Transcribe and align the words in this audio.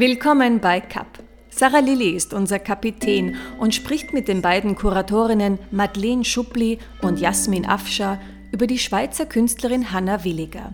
Willkommen 0.00 0.60
bei 0.60 0.80
CAP. 0.80 1.18
Sarah 1.50 1.80
Lilly 1.80 2.16
ist 2.16 2.32
unser 2.32 2.58
Kapitän 2.58 3.36
und 3.58 3.74
spricht 3.74 4.14
mit 4.14 4.28
den 4.28 4.40
beiden 4.40 4.74
Kuratorinnen 4.74 5.58
Madeleine 5.72 6.24
Schuppli 6.24 6.78
und 7.02 7.20
Jasmin 7.20 7.66
Afscha 7.66 8.18
über 8.50 8.66
die 8.66 8.78
Schweizer 8.78 9.26
Künstlerin 9.26 9.92
Hanna 9.92 10.24
Williger. 10.24 10.72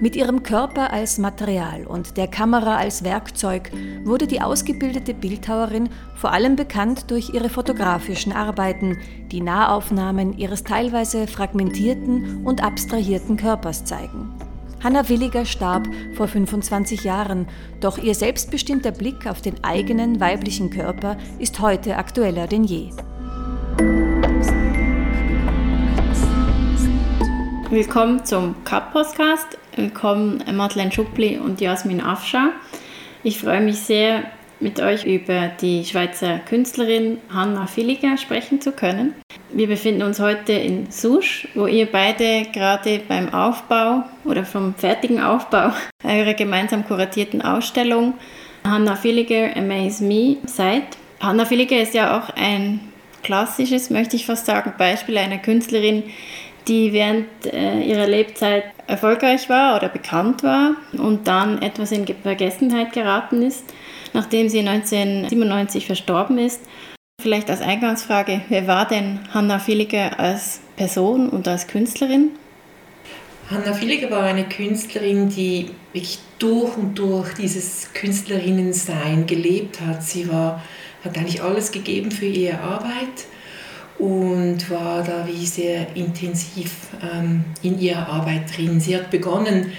Mit 0.00 0.14
ihrem 0.14 0.44
Körper 0.44 0.92
als 0.92 1.18
Material 1.18 1.84
und 1.84 2.16
der 2.16 2.28
Kamera 2.28 2.76
als 2.76 3.02
Werkzeug 3.02 3.72
wurde 4.04 4.28
die 4.28 4.40
ausgebildete 4.40 5.14
Bildhauerin 5.14 5.88
vor 6.14 6.30
allem 6.30 6.54
bekannt 6.54 7.10
durch 7.10 7.34
ihre 7.34 7.48
fotografischen 7.48 8.30
Arbeiten, 8.30 8.98
die 9.32 9.40
Nahaufnahmen 9.40 10.38
ihres 10.38 10.62
teilweise 10.62 11.26
fragmentierten 11.26 12.42
und 12.44 12.62
abstrahierten 12.62 13.36
Körpers 13.36 13.84
zeigen. 13.84 14.32
Hanna 14.82 15.06
Williger 15.10 15.44
starb 15.44 15.86
vor 16.14 16.26
25 16.26 17.04
Jahren, 17.04 17.46
doch 17.80 17.98
ihr 17.98 18.14
selbstbestimmter 18.14 18.92
Blick 18.92 19.26
auf 19.26 19.42
den 19.42 19.62
eigenen 19.62 20.20
weiblichen 20.20 20.70
Körper 20.70 21.18
ist 21.38 21.60
heute 21.60 21.96
aktueller 21.96 22.46
denn 22.46 22.64
je. 22.64 22.88
Willkommen 27.68 28.24
zum 28.24 28.54
Cup-Podcast. 28.64 29.58
Willkommen 29.76 30.42
Madeleine 30.50 30.90
Schuppli 30.90 31.38
und 31.38 31.60
Jasmin 31.60 32.00
Afscha. 32.00 32.52
Ich 33.22 33.38
freue 33.38 33.60
mich 33.60 33.80
sehr, 33.80 34.22
mit 34.60 34.80
euch 34.80 35.04
über 35.04 35.48
die 35.60 35.84
Schweizer 35.84 36.38
Künstlerin 36.38 37.18
Hanna 37.28 37.66
Villiger 37.66 38.16
sprechen 38.16 38.62
zu 38.62 38.72
können. 38.72 39.14
Wir 39.52 39.66
befinden 39.66 40.02
uns 40.02 40.20
heute 40.20 40.52
in 40.52 40.90
Susch, 40.90 41.48
wo 41.54 41.66
ihr 41.66 41.86
beide 41.86 42.46
gerade 42.52 43.00
beim 43.08 43.34
Aufbau 43.34 44.04
oder 44.24 44.44
vom 44.44 44.74
fertigen 44.74 45.20
Aufbau 45.20 45.72
eurer 46.04 46.34
gemeinsam 46.34 46.86
kuratierten 46.86 47.42
Ausstellung 47.42 48.14
Hanna 48.64 48.96
Villiger 49.02 49.56
Amaze 49.56 50.04
Me 50.04 50.36
seid. 50.46 50.84
Hanna 51.20 51.48
Villiger 51.48 51.80
ist 51.80 51.94
ja 51.94 52.18
auch 52.18 52.30
ein 52.36 52.80
klassisches, 53.22 53.90
möchte 53.90 54.16
ich 54.16 54.26
fast 54.26 54.46
sagen, 54.46 54.74
Beispiel 54.78 55.18
einer 55.18 55.38
Künstlerin, 55.38 56.04
die 56.68 56.92
während 56.92 57.26
äh, 57.46 57.80
ihrer 57.80 58.06
Lebzeit 58.06 58.64
erfolgreich 58.86 59.48
war 59.48 59.76
oder 59.76 59.88
bekannt 59.88 60.42
war 60.42 60.76
und 60.92 61.26
dann 61.26 61.60
etwas 61.62 61.92
in 61.92 62.06
Vergessenheit 62.06 62.92
geraten 62.92 63.42
ist 63.42 63.64
nachdem 64.12 64.48
sie 64.48 64.60
1997 64.60 65.86
verstorben 65.86 66.38
ist. 66.38 66.60
Vielleicht 67.20 67.50
als 67.50 67.60
Eingangsfrage, 67.60 68.40
wer 68.48 68.66
war 68.66 68.88
denn 68.88 69.20
Hanna 69.34 69.58
Villiger 69.58 70.18
als 70.18 70.60
Person 70.76 71.28
und 71.28 71.46
als 71.46 71.66
Künstlerin? 71.66 72.30
Hanna 73.50 73.78
Villiger 73.78 74.10
war 74.10 74.22
eine 74.22 74.48
Künstlerin, 74.48 75.28
die 75.28 75.70
wirklich 75.92 76.20
durch 76.38 76.76
und 76.78 76.94
durch 76.94 77.34
dieses 77.34 77.92
Künstlerinnensein 77.92 79.26
gelebt 79.26 79.80
hat. 79.80 80.02
Sie 80.02 80.30
war, 80.30 80.62
hat 81.04 81.18
eigentlich 81.18 81.42
alles 81.42 81.70
gegeben 81.72 82.10
für 82.10 82.26
ihre 82.26 82.58
Arbeit 82.60 83.26
und 83.98 84.70
war 84.70 85.02
da 85.02 85.26
wie 85.26 85.44
sehr 85.44 85.94
intensiv 85.94 86.72
ähm, 87.02 87.44
in 87.62 87.78
ihrer 87.78 88.08
Arbeit 88.08 88.56
drin. 88.56 88.80
Sie 88.80 88.96
hat 88.96 89.10
begonnen 89.10 89.72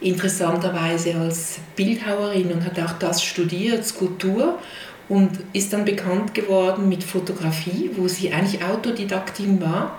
interessanterweise 0.00 1.16
als 1.16 1.58
Bildhauerin 1.76 2.52
und 2.52 2.64
hat 2.64 2.78
auch 2.80 2.98
das 2.98 3.22
studiert, 3.22 3.84
Skulptur 3.84 4.58
und 5.08 5.30
ist 5.52 5.72
dann 5.72 5.84
bekannt 5.84 6.34
geworden 6.34 6.88
mit 6.88 7.02
Fotografie, 7.02 7.90
wo 7.96 8.08
sie 8.08 8.32
eigentlich 8.32 8.62
Autodidaktin 8.62 9.60
war, 9.60 9.98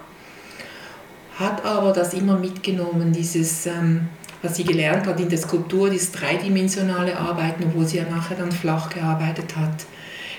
hat 1.38 1.66
aber 1.66 1.94
das 1.94 2.14
immer 2.14 2.38
mitgenommen, 2.38 3.12
dieses, 3.12 3.66
ähm, 3.66 4.10
was 4.42 4.58
sie 4.58 4.64
gelernt 4.64 5.08
hat 5.08 5.20
in 5.20 5.30
der 5.30 5.38
Skulptur, 5.38 5.90
dieses 5.90 6.12
dreidimensionale 6.12 7.18
Arbeiten, 7.18 7.64
obwohl 7.64 7.86
sie 7.86 7.98
ja 7.98 8.04
nachher 8.10 8.36
dann 8.36 8.52
flach 8.52 8.90
gearbeitet 8.90 9.56
hat. 9.56 9.86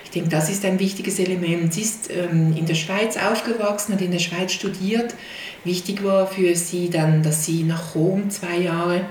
Ich 0.04 0.10
denke, 0.10 0.28
das 0.28 0.50
ist 0.50 0.64
ein 0.64 0.78
wichtiges 0.80 1.20
Element. 1.20 1.72
Sie 1.72 1.82
ist 1.82 2.10
ähm, 2.10 2.54
in 2.56 2.66
der 2.66 2.74
Schweiz 2.74 3.16
aufgewachsen, 3.16 3.94
hat 3.94 4.02
in 4.02 4.10
der 4.10 4.18
Schweiz 4.18 4.52
studiert. 4.52 5.14
Wichtig 5.64 6.02
war 6.02 6.26
für 6.26 6.56
sie 6.56 6.90
dann, 6.90 7.22
dass 7.22 7.44
sie 7.44 7.62
nach 7.62 7.94
Rom 7.94 8.28
zwei 8.28 8.56
Jahre 8.56 9.02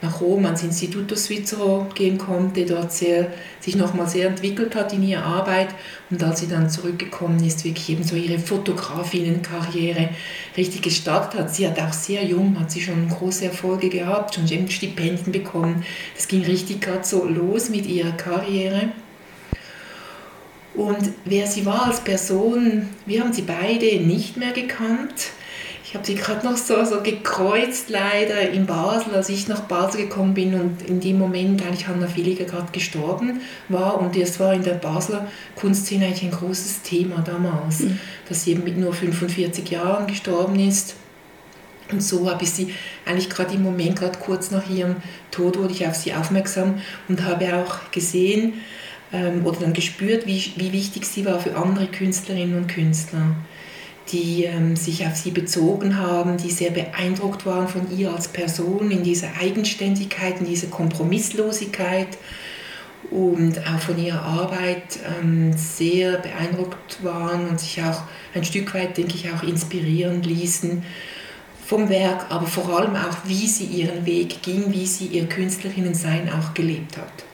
nach 0.00 0.20
Rom 0.20 0.44
ans 0.44 0.62
Instituto 0.62 1.16
Svizzero 1.16 1.86
gehen 1.94 2.18
konnte, 2.18 2.64
dort 2.64 2.92
sehr, 2.92 3.32
sich 3.60 3.74
nochmal 3.74 4.08
sehr 4.08 4.28
entwickelt 4.28 4.74
hat 4.76 4.92
in 4.92 5.02
ihrer 5.02 5.24
Arbeit 5.24 5.68
und 6.10 6.22
als 6.22 6.40
sie 6.40 6.48
dann 6.48 6.70
zurückgekommen 6.70 7.42
ist, 7.44 7.64
wirklich 7.64 7.88
eben 7.90 8.04
so 8.04 8.14
ihre 8.14 8.38
Fotografinnenkarriere 8.38 10.10
richtig 10.56 10.82
gestartet 10.82 11.40
hat. 11.40 11.54
Sie 11.54 11.66
hat 11.66 11.80
auch 11.80 11.92
sehr 11.92 12.24
jung, 12.24 12.58
hat 12.60 12.70
sie 12.70 12.80
schon 12.80 13.08
große 13.08 13.46
Erfolge 13.46 13.88
gehabt, 13.88 14.34
schon 14.34 14.46
Stipendien 14.46 15.32
bekommen. 15.32 15.84
Das 16.14 16.28
ging 16.28 16.44
richtig 16.44 16.80
gerade 16.80 17.04
so 17.04 17.24
los 17.24 17.68
mit 17.68 17.86
ihrer 17.86 18.12
Karriere. 18.12 18.90
Und 20.74 21.10
wer 21.24 21.46
sie 21.48 21.66
war 21.66 21.86
als 21.86 22.00
Person, 22.00 22.88
wir 23.04 23.20
haben 23.20 23.32
sie 23.32 23.42
beide 23.42 24.00
nicht 24.00 24.36
mehr 24.36 24.52
gekannt. 24.52 25.32
Ich 25.88 25.94
habe 25.94 26.04
sie 26.04 26.16
gerade 26.16 26.46
noch 26.46 26.58
so, 26.58 26.84
so 26.84 27.00
gekreuzt, 27.00 27.88
leider 27.88 28.50
in 28.50 28.66
Basel, 28.66 29.14
als 29.14 29.30
ich 29.30 29.48
nach 29.48 29.60
Basel 29.60 30.02
gekommen 30.02 30.34
bin 30.34 30.52
und 30.52 30.82
in 30.82 31.00
dem 31.00 31.18
Moment 31.18 31.64
eigentlich 31.64 31.88
Hanna 31.88 32.06
Villiger 32.14 32.44
gerade 32.44 32.70
gestorben 32.72 33.40
war. 33.70 33.98
Und 33.98 34.14
es 34.14 34.38
war 34.38 34.52
in 34.52 34.62
der 34.62 34.74
Basler 34.74 35.26
Kunstszene 35.56 36.04
eigentlich 36.04 36.24
ein 36.24 36.38
großes 36.38 36.82
Thema 36.82 37.22
damals, 37.22 37.80
mhm. 37.80 37.98
dass 38.28 38.44
sie 38.44 38.50
eben 38.50 38.64
mit 38.64 38.76
nur 38.76 38.92
45 38.92 39.70
Jahren 39.70 40.06
gestorben 40.06 40.60
ist. 40.60 40.94
Und 41.90 42.02
so 42.02 42.30
habe 42.30 42.44
ich 42.44 42.50
sie 42.50 42.74
eigentlich 43.06 43.30
gerade 43.30 43.54
im 43.54 43.62
Moment, 43.62 43.98
gerade 43.98 44.18
kurz 44.18 44.50
nach 44.50 44.68
ihrem 44.68 44.96
Tod, 45.30 45.56
wurde 45.56 45.72
ich 45.72 45.86
auf 45.86 45.94
sie 45.94 46.12
aufmerksam 46.12 46.82
und 47.08 47.24
habe 47.24 47.56
auch 47.56 47.90
gesehen 47.92 48.60
ähm, 49.10 49.46
oder 49.46 49.60
dann 49.60 49.72
gespürt, 49.72 50.26
wie, 50.26 50.52
wie 50.56 50.70
wichtig 50.74 51.06
sie 51.06 51.24
war 51.24 51.40
für 51.40 51.56
andere 51.56 51.86
Künstlerinnen 51.86 52.58
und 52.58 52.66
Künstler 52.68 53.36
die 54.12 54.44
ähm, 54.44 54.76
sich 54.76 55.06
auf 55.06 55.16
sie 55.16 55.30
bezogen 55.30 55.98
haben, 55.98 56.36
die 56.36 56.50
sehr 56.50 56.70
beeindruckt 56.70 57.46
waren 57.46 57.68
von 57.68 57.96
ihr 57.96 58.12
als 58.12 58.28
Person 58.28 58.90
in 58.90 59.02
dieser 59.02 59.28
Eigenständigkeit, 59.40 60.40
in 60.40 60.46
dieser 60.46 60.68
Kompromisslosigkeit 60.68 62.18
und 63.10 63.58
auch 63.66 63.80
von 63.80 63.98
ihrer 63.98 64.22
Arbeit 64.22 64.98
ähm, 65.20 65.52
sehr 65.56 66.18
beeindruckt 66.18 67.02
waren 67.02 67.48
und 67.48 67.60
sich 67.60 67.82
auch 67.82 68.02
ein 68.34 68.44
Stück 68.44 68.74
weit, 68.74 68.96
denke 68.96 69.14
ich, 69.14 69.30
auch 69.32 69.42
inspirieren 69.42 70.22
ließen 70.22 70.82
vom 71.66 71.88
Werk, 71.90 72.26
aber 72.30 72.46
vor 72.46 72.68
allem 72.78 72.96
auch, 72.96 73.16
wie 73.26 73.46
sie 73.46 73.64
ihren 73.64 74.06
Weg 74.06 74.42
ging, 74.42 74.72
wie 74.72 74.86
sie 74.86 75.06
ihr 75.06 75.26
Künstlerinnensein 75.26 76.30
auch 76.32 76.54
gelebt 76.54 76.96
hat. 76.96 77.27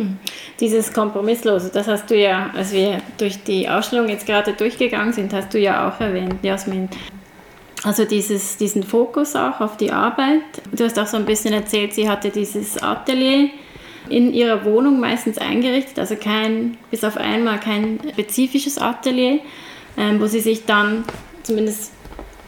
Hm. 0.00 0.16
Dieses 0.60 0.94
Kompromisslose, 0.94 1.70
das 1.70 1.86
hast 1.86 2.10
du 2.10 2.16
ja, 2.16 2.50
als 2.56 2.72
wir 2.72 3.02
durch 3.18 3.42
die 3.44 3.68
Ausstellung 3.68 4.08
jetzt 4.08 4.24
gerade 4.24 4.54
durchgegangen 4.54 5.12
sind, 5.12 5.30
hast 5.34 5.52
du 5.52 5.58
ja 5.58 5.86
auch 5.86 6.00
erwähnt, 6.00 6.36
Jasmin. 6.42 6.88
Also 7.84 8.06
dieses, 8.06 8.56
diesen 8.56 8.82
Fokus 8.82 9.36
auch 9.36 9.60
auf 9.60 9.76
die 9.76 9.92
Arbeit. 9.92 10.40
Du 10.72 10.84
hast 10.84 10.98
auch 10.98 11.06
so 11.06 11.18
ein 11.18 11.26
bisschen 11.26 11.52
erzählt, 11.52 11.92
sie 11.92 12.08
hatte 12.08 12.30
dieses 12.30 12.82
Atelier 12.82 13.50
in 14.08 14.32
ihrer 14.32 14.64
Wohnung 14.64 15.00
meistens 15.00 15.36
eingerichtet, 15.36 15.98
also 15.98 16.16
kein, 16.16 16.78
bis 16.90 17.04
auf 17.04 17.18
einmal 17.18 17.60
kein 17.60 18.00
spezifisches 18.12 18.78
Atelier, 18.78 19.40
ähm, 19.98 20.18
wo 20.18 20.26
sie 20.26 20.40
sich 20.40 20.64
dann 20.64 21.04
zumindest 21.42 21.92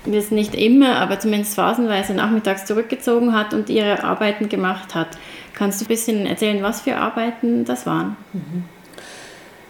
das 0.04 0.30
nicht 0.30 0.54
immer, 0.54 0.96
aber 0.96 1.20
zumindest 1.20 1.54
phasenweise 1.54 2.14
nachmittags 2.14 2.64
zurückgezogen 2.64 3.34
hat 3.34 3.54
und 3.54 3.70
ihre 3.70 4.02
Arbeiten 4.02 4.48
gemacht 4.48 4.94
hat. 4.94 5.08
Kannst 5.54 5.80
du 5.80 5.84
ein 5.84 5.88
bisschen 5.88 6.26
erzählen, 6.26 6.62
was 6.62 6.80
für 6.80 6.96
Arbeiten 6.96 7.64
das 7.64 7.86
waren? 7.86 8.16
Mhm. 8.32 8.64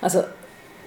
Also 0.01 0.25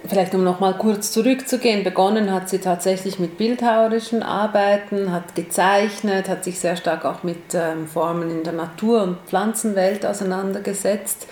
vielleicht 0.06 0.34
um 0.34 0.44
noch 0.44 0.60
mal 0.60 0.74
kurz 0.74 1.12
zurückzugehen, 1.12 1.84
begonnen 1.84 2.32
hat 2.32 2.48
sie 2.48 2.58
tatsächlich 2.58 3.18
mit 3.18 3.38
bildhauerischen 3.38 4.22
Arbeiten, 4.22 5.12
hat 5.12 5.34
gezeichnet, 5.34 6.28
hat 6.28 6.44
sich 6.44 6.58
sehr 6.58 6.76
stark 6.76 7.04
auch 7.04 7.22
mit 7.22 7.54
ähm, 7.54 7.86
Formen 7.86 8.30
in 8.30 8.42
der 8.44 8.52
Natur- 8.52 9.02
und 9.02 9.18
Pflanzenwelt 9.26 10.04
auseinandergesetzt 10.04 11.26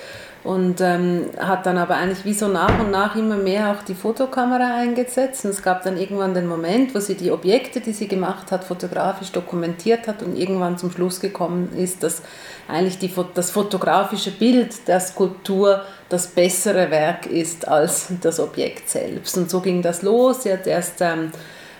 und 0.45 0.83
ähm, 0.83 1.31
hat 1.39 1.65
dann 1.65 1.79
aber 1.79 1.97
eigentlich 1.97 2.27
wie 2.27 2.35
so 2.35 2.49
nach 2.49 2.79
und 2.79 2.91
nach 2.91 3.17
immer 3.17 3.39
mehr 3.39 3.71
auch 3.71 3.83
die 3.83 3.95
Fotokamera 3.95 4.77
eingesetzt. 4.77 5.47
Und 5.47 5.53
es 5.53 5.63
gab 5.63 5.83
dann 5.85 5.97
irgendwann 5.97 6.35
den 6.35 6.47
Moment, 6.47 6.95
wo 6.95 7.01
sie 7.01 7.15
die 7.15 7.31
Objekte, 7.31 7.81
die 7.81 7.93
sie 7.93 8.09
gemacht 8.09 8.53
hat, 8.53 8.63
fotografisch 8.63 9.33
dokumentiert 9.33 10.07
hat 10.07 10.23
und 10.23 10.37
irgendwann 10.37 10.77
zum 10.77 10.91
Schluss 10.91 11.21
gekommen 11.21 11.71
ist, 11.75 12.03
dass 12.03 12.21
eigentlich 12.69 12.99
die, 12.99 13.11
das 13.33 13.51
fotografische 13.53 14.33
Bild 14.33 14.87
der 14.87 15.01
Skulptur 15.01 15.81
das 16.11 16.27
bessere 16.27 16.91
Werk 16.91 17.25
ist 17.25 17.67
als 17.67 18.09
das 18.21 18.39
Objekt 18.39 18.91
selbst. 18.91 19.39
Und 19.39 19.49
so 19.49 19.63
ging 19.63 19.81
das 19.81 20.03
los. 20.03 20.43
Sie 20.43 20.53
hat 20.53 20.67
erst 20.67 21.01
ähm, 21.01 21.33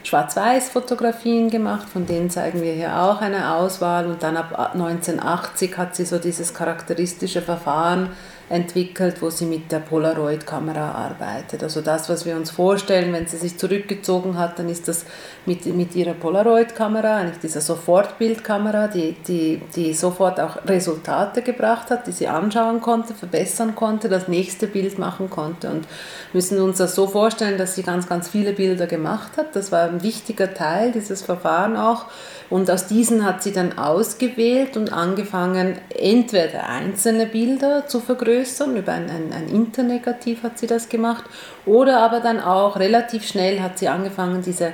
Schwarz-Weiß-Fotografien 0.05 1.51
gemacht, 1.51 1.89
von 1.89 2.07
denen 2.07 2.31
zeigen 2.31 2.63
wir 2.63 2.73
hier 2.73 2.99
auch 2.99 3.21
eine 3.21 3.55
Auswahl. 3.55 4.07
Und 4.07 4.23
dann 4.23 4.39
ab 4.39 4.59
1980 4.75 5.77
hat 5.77 5.95
sie 5.97 6.07
so 6.07 6.19
dieses 6.19 6.55
charakteristische 6.55 7.43
Verfahren 7.43 8.11
entwickelt, 8.55 9.21
wo 9.21 9.31
sie 9.31 9.47
mit 9.47 9.73
der 9.73 9.81
Polaroid-Kamera 9.81 10.93
arbeitet. 10.93 11.65
Also 11.65 11.81
das, 11.81 12.09
was 12.09 12.25
wir 12.25 12.37
uns 12.37 12.53
vorstellen, 12.53 13.13
wenn 13.13 13.27
sie 13.27 13.37
sich 13.37 13.59
zurückgezogen 13.59 14.39
hat, 14.39 14.61
dann 14.61 14.69
ist 14.69 14.87
das 14.87 15.07
mit, 15.45 15.67
mit 15.67 15.97
ihrer 15.97 16.15
Polaroid-Kamera, 16.15 17.17
eigentlich 17.17 17.41
dieser 17.41 17.61
Sofortbildkamera, 17.61 18.87
die, 18.87 19.17
die, 19.27 19.61
die 19.75 19.93
sofort 19.93 20.39
auch 20.39 20.65
Resultate 20.67 21.43
gebracht 21.43 21.91
hat, 21.91 22.07
die 22.07 22.13
sie 22.13 22.29
anschauen 22.29 22.81
konnte, 22.81 23.13
verbessern 23.13 23.75
konnte, 23.75 24.09
das 24.09 24.29
nächste 24.29 24.69
Bild 24.69 25.01
machen 25.01 25.31
konnte. 25.31 25.71
Und 25.71 25.89
müssen 26.33 26.61
uns 26.61 26.79
das 26.79 26.95
so 26.95 27.09
vorstellen, 27.09 27.59
dass 27.59 27.75
sie 27.75 27.83
ganz, 27.83 28.09
ganz 28.09 28.29
viele 28.29 28.53
Bilder 28.53 28.87
gemacht 28.87 29.33
hat. 29.37 29.57
Das 29.57 29.73
war 29.73 29.89
ein 29.89 30.05
wichtiger 30.05 30.55
Teil 30.55 30.93
dieses 30.93 31.23
Verfahren 31.23 31.77
auch. 31.77 32.07
Und 32.51 32.71
aus 32.71 32.87
diesen 32.87 33.25
hat 33.25 33.43
sie 33.43 33.53
dann 33.53 33.79
ausgewählt 33.79 34.77
und 34.77 34.93
angefangen, 34.93 35.79
entweder 35.89 36.69
einzelne 36.69 37.27
Bilder 37.27 37.89
zu 37.89 37.99
vergrößern, 37.99 38.44
über 38.77 38.93
ein, 38.93 39.11
ein, 39.11 39.33
ein 39.33 39.49
Internegativ 39.49 40.43
hat 40.43 40.59
sie 40.59 40.67
das 40.67 40.89
gemacht, 40.89 41.25
oder 41.67 42.01
aber 42.01 42.21
dann 42.21 42.41
auch 42.41 42.77
relativ 42.77 43.27
schnell 43.27 43.61
hat 43.61 43.79
sie 43.79 43.89
angefangen, 43.89 44.43
diese 44.43 44.73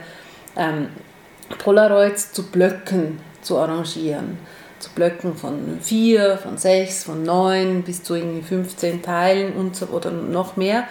ähm, 0.56 0.88
Polaroids 1.58 2.32
zu 2.32 2.50
Blöcken 2.50 3.18
zu 3.42 3.58
arrangieren. 3.58 4.38
Zu 4.78 4.90
Blöcken 4.94 5.36
von 5.36 5.78
vier, 5.80 6.38
von 6.38 6.56
sechs, 6.56 7.04
von 7.04 7.22
neun 7.22 7.82
bis 7.82 8.02
zu 8.02 8.14
irgendwie 8.14 8.42
15 8.42 9.02
Teilen 9.02 9.52
und 9.52 9.76
so, 9.76 9.86
oder 9.86 10.10
noch 10.10 10.56
mehr, 10.56 10.84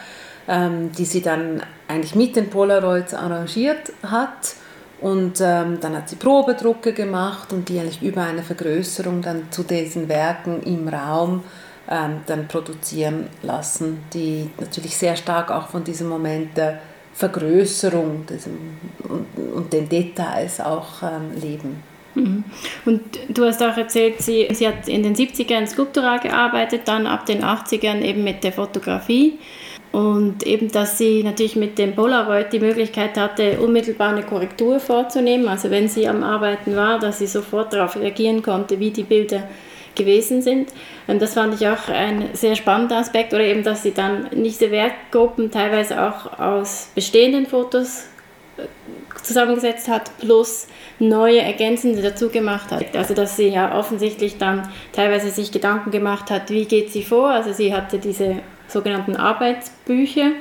ähm, 0.48 0.92
die 0.92 1.06
sie 1.06 1.22
dann 1.22 1.64
eigentlich 1.88 2.16
mit 2.16 2.36
den 2.36 2.50
Polaroids 2.50 3.14
arrangiert 3.14 3.92
hat 4.04 4.56
und 5.02 5.40
ähm, 5.40 5.80
dann 5.80 5.96
hat 5.96 6.10
sie 6.10 6.18
Probedrucke 6.18 6.94
gemacht 6.94 7.54
und 7.54 7.70
die 7.70 7.80
eigentlich 7.80 8.02
über 8.02 8.24
eine 8.24 8.44
Vergrößerung 8.44 9.22
dann 9.22 9.52
zu 9.52 9.64
diesen 9.64 10.10
Werken 10.10 10.62
im 10.64 10.88
Raum 10.88 11.44
ähm, 11.90 12.22
dann 12.28 12.48
produzieren 12.48 13.28
lassen, 13.42 14.04
die 14.14 14.50
natürlich 14.60 14.96
sehr 14.96 15.16
stark 15.16 15.50
auch 15.52 15.70
von 15.70 15.84
diesem 15.84 16.08
Moment 16.08 16.56
der 16.56 16.80
Vergrößerung 17.14 18.26
diesem, 18.28 18.78
und, 19.04 19.26
und, 19.54 19.74
den 19.74 19.90
Details 19.90 20.62
auch 20.62 21.02
ähm, 21.02 21.42
leben. 21.42 21.84
Mhm. 22.16 22.44
Und 22.86 23.02
du 23.30 23.44
hast 23.44 23.62
auch 23.64 23.76
erzählt, 23.76 24.22
sie, 24.22 24.48
sie 24.52 24.68
hat 24.68 24.88
in 24.88 25.04
den 25.04 25.16
70ern 25.16 25.66
skulptural 25.68 26.20
gearbeitet, 26.20 26.82
dann 26.86 27.08
ab 27.08 27.26
den 27.26 27.44
80ern 27.44 28.02
eben 28.02 28.24
mit 28.24 28.44
der 28.44 28.54
Fotografie. 28.54 29.40
Und 29.92 30.46
eben, 30.46 30.72
dass 30.72 31.00
sie 31.00 31.24
natürlich 31.24 31.56
mit 31.56 31.80
dem 31.80 31.96
Polaroid 31.96 32.54
die 32.54 32.60
Möglichkeit 32.60 33.18
hatte, 33.18 33.60
unmittelbar 33.60 34.10
eine 34.10 34.22
Korrektur 34.22 34.80
vorzunehmen. 34.80 35.48
Also 35.48 35.72
wenn 35.72 35.88
sie 35.88 36.08
am 36.08 36.24
Arbeiten 36.24 36.76
war, 36.76 37.00
dass 37.00 37.18
sie 37.18 37.26
sofort 37.26 37.74
darauf 37.74 37.96
reagieren 37.96 38.44
konnte, 38.44 38.80
wie 38.80 38.92
die 38.92 39.04
Bilder 39.04 39.50
gewesen 40.00 40.42
sind. 40.42 40.70
Und 41.06 41.22
das 41.22 41.36
fand 41.36 41.54
ich 41.54 41.68
auch 41.68 41.88
ein 41.90 42.30
sehr 42.34 42.56
spannender 42.56 42.98
Aspekt. 42.98 43.34
Oder 43.34 43.44
eben, 43.44 43.64
dass 43.64 43.84
sie 43.84 43.94
dann 43.94 44.28
diese 44.32 44.72
Werkgruppen 44.72 45.52
teilweise 45.52 46.02
auch 46.02 46.40
aus 46.40 46.90
bestehenden 46.96 47.46
Fotos 47.46 48.06
äh, 48.58 48.64
zusammengesetzt 49.22 49.88
hat, 49.88 50.18
plus 50.20 50.68
neue 50.98 51.42
ergänzende 51.42 52.02
dazu 52.02 52.30
gemacht 52.30 52.72
hat. 52.72 52.96
Also 52.96 53.14
dass 53.14 53.38
sie 53.38 53.50
ja 53.50 53.78
offensichtlich 53.78 54.38
dann 54.38 54.68
teilweise 54.94 55.30
sich 55.30 55.52
Gedanken 55.52 55.92
gemacht 55.92 56.32
hat, 56.32 56.50
wie 56.50 56.66
geht 56.66 56.92
sie 56.92 57.04
vor. 57.04 57.30
Also 57.30 57.54
sie 57.54 57.74
hatte 57.74 58.00
diese 58.00 58.38
sogenannten 58.68 59.16
Arbeitsbücher, 59.16 60.32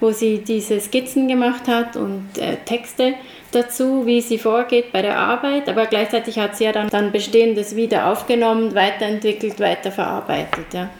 wo 0.00 0.10
sie 0.10 0.38
diese 0.38 0.80
Skizzen 0.80 1.28
gemacht 1.28 1.68
hat 1.68 1.96
und 1.96 2.26
äh, 2.38 2.56
Texte 2.64 3.14
dazu, 3.52 4.06
wie 4.06 4.20
sie 4.20 4.38
vorgeht 4.38 4.92
bei 4.92 5.02
der 5.02 5.18
Arbeit, 5.18 5.68
aber 5.68 5.86
gleichzeitig 5.86 6.38
hat 6.38 6.56
sie 6.56 6.64
ja 6.64 6.72
dann, 6.72 6.88
dann 6.88 7.12
Bestehendes 7.12 7.76
wieder 7.76 8.10
aufgenommen, 8.10 8.74
weiterentwickelt, 8.74 9.58
weiterverarbeitet. 9.60 10.66
Ja. 10.72 10.90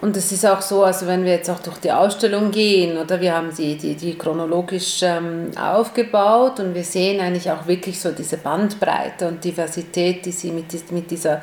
Und 0.00 0.16
es 0.16 0.32
ist 0.32 0.46
auch 0.46 0.62
so, 0.62 0.82
also 0.82 1.06
wenn 1.06 1.24
wir 1.24 1.32
jetzt 1.32 1.50
auch 1.50 1.60
durch 1.60 1.76
die 1.78 1.92
Ausstellung 1.92 2.50
gehen, 2.50 2.96
oder 2.96 3.20
wir 3.20 3.34
haben 3.34 3.52
sie 3.52 3.76
die, 3.76 3.94
die 3.94 4.16
chronologisch 4.16 5.00
ähm, 5.02 5.50
aufgebaut 5.60 6.58
und 6.58 6.74
wir 6.74 6.84
sehen 6.84 7.20
eigentlich 7.20 7.50
auch 7.50 7.66
wirklich 7.66 8.00
so 8.00 8.10
diese 8.10 8.38
Bandbreite 8.38 9.28
und 9.28 9.44
Diversität, 9.44 10.24
die 10.24 10.32
sie 10.32 10.52
mit, 10.52 10.72
mit 10.90 11.10
dieser 11.10 11.42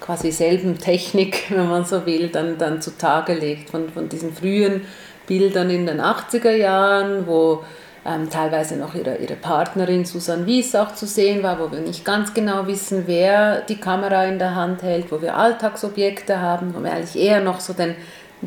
quasi 0.00 0.30
selben 0.30 0.78
Technik, 0.78 1.46
wenn 1.50 1.68
man 1.68 1.84
so 1.84 2.06
will, 2.06 2.28
dann, 2.28 2.58
dann 2.58 2.80
zutage 2.80 3.34
legt. 3.34 3.70
Von, 3.70 3.88
von 3.88 4.08
diesen 4.08 4.32
frühen 4.32 4.82
Bildern 5.26 5.70
in 5.70 5.86
den 5.86 6.00
80er 6.00 6.52
Jahren, 6.52 7.26
wo 7.26 7.64
ähm, 8.04 8.30
teilweise 8.30 8.76
noch 8.76 8.94
ihre, 8.94 9.16
ihre 9.16 9.34
Partnerin 9.34 10.04
Susanne 10.04 10.46
Wies 10.46 10.74
auch 10.74 10.94
zu 10.94 11.06
sehen 11.06 11.42
war, 11.42 11.58
wo 11.58 11.70
wir 11.72 11.80
nicht 11.80 12.04
ganz 12.04 12.34
genau 12.34 12.66
wissen, 12.66 13.04
wer 13.06 13.62
die 13.62 13.76
Kamera 13.76 14.24
in 14.24 14.38
der 14.38 14.54
Hand 14.54 14.82
hält, 14.82 15.10
wo 15.10 15.20
wir 15.20 15.36
Alltagsobjekte 15.36 16.40
haben, 16.40 16.74
wo 16.74 16.82
wir 16.82 16.92
eigentlich 16.92 17.16
eher 17.16 17.40
noch 17.40 17.60
so 17.60 17.72
den 17.72 17.96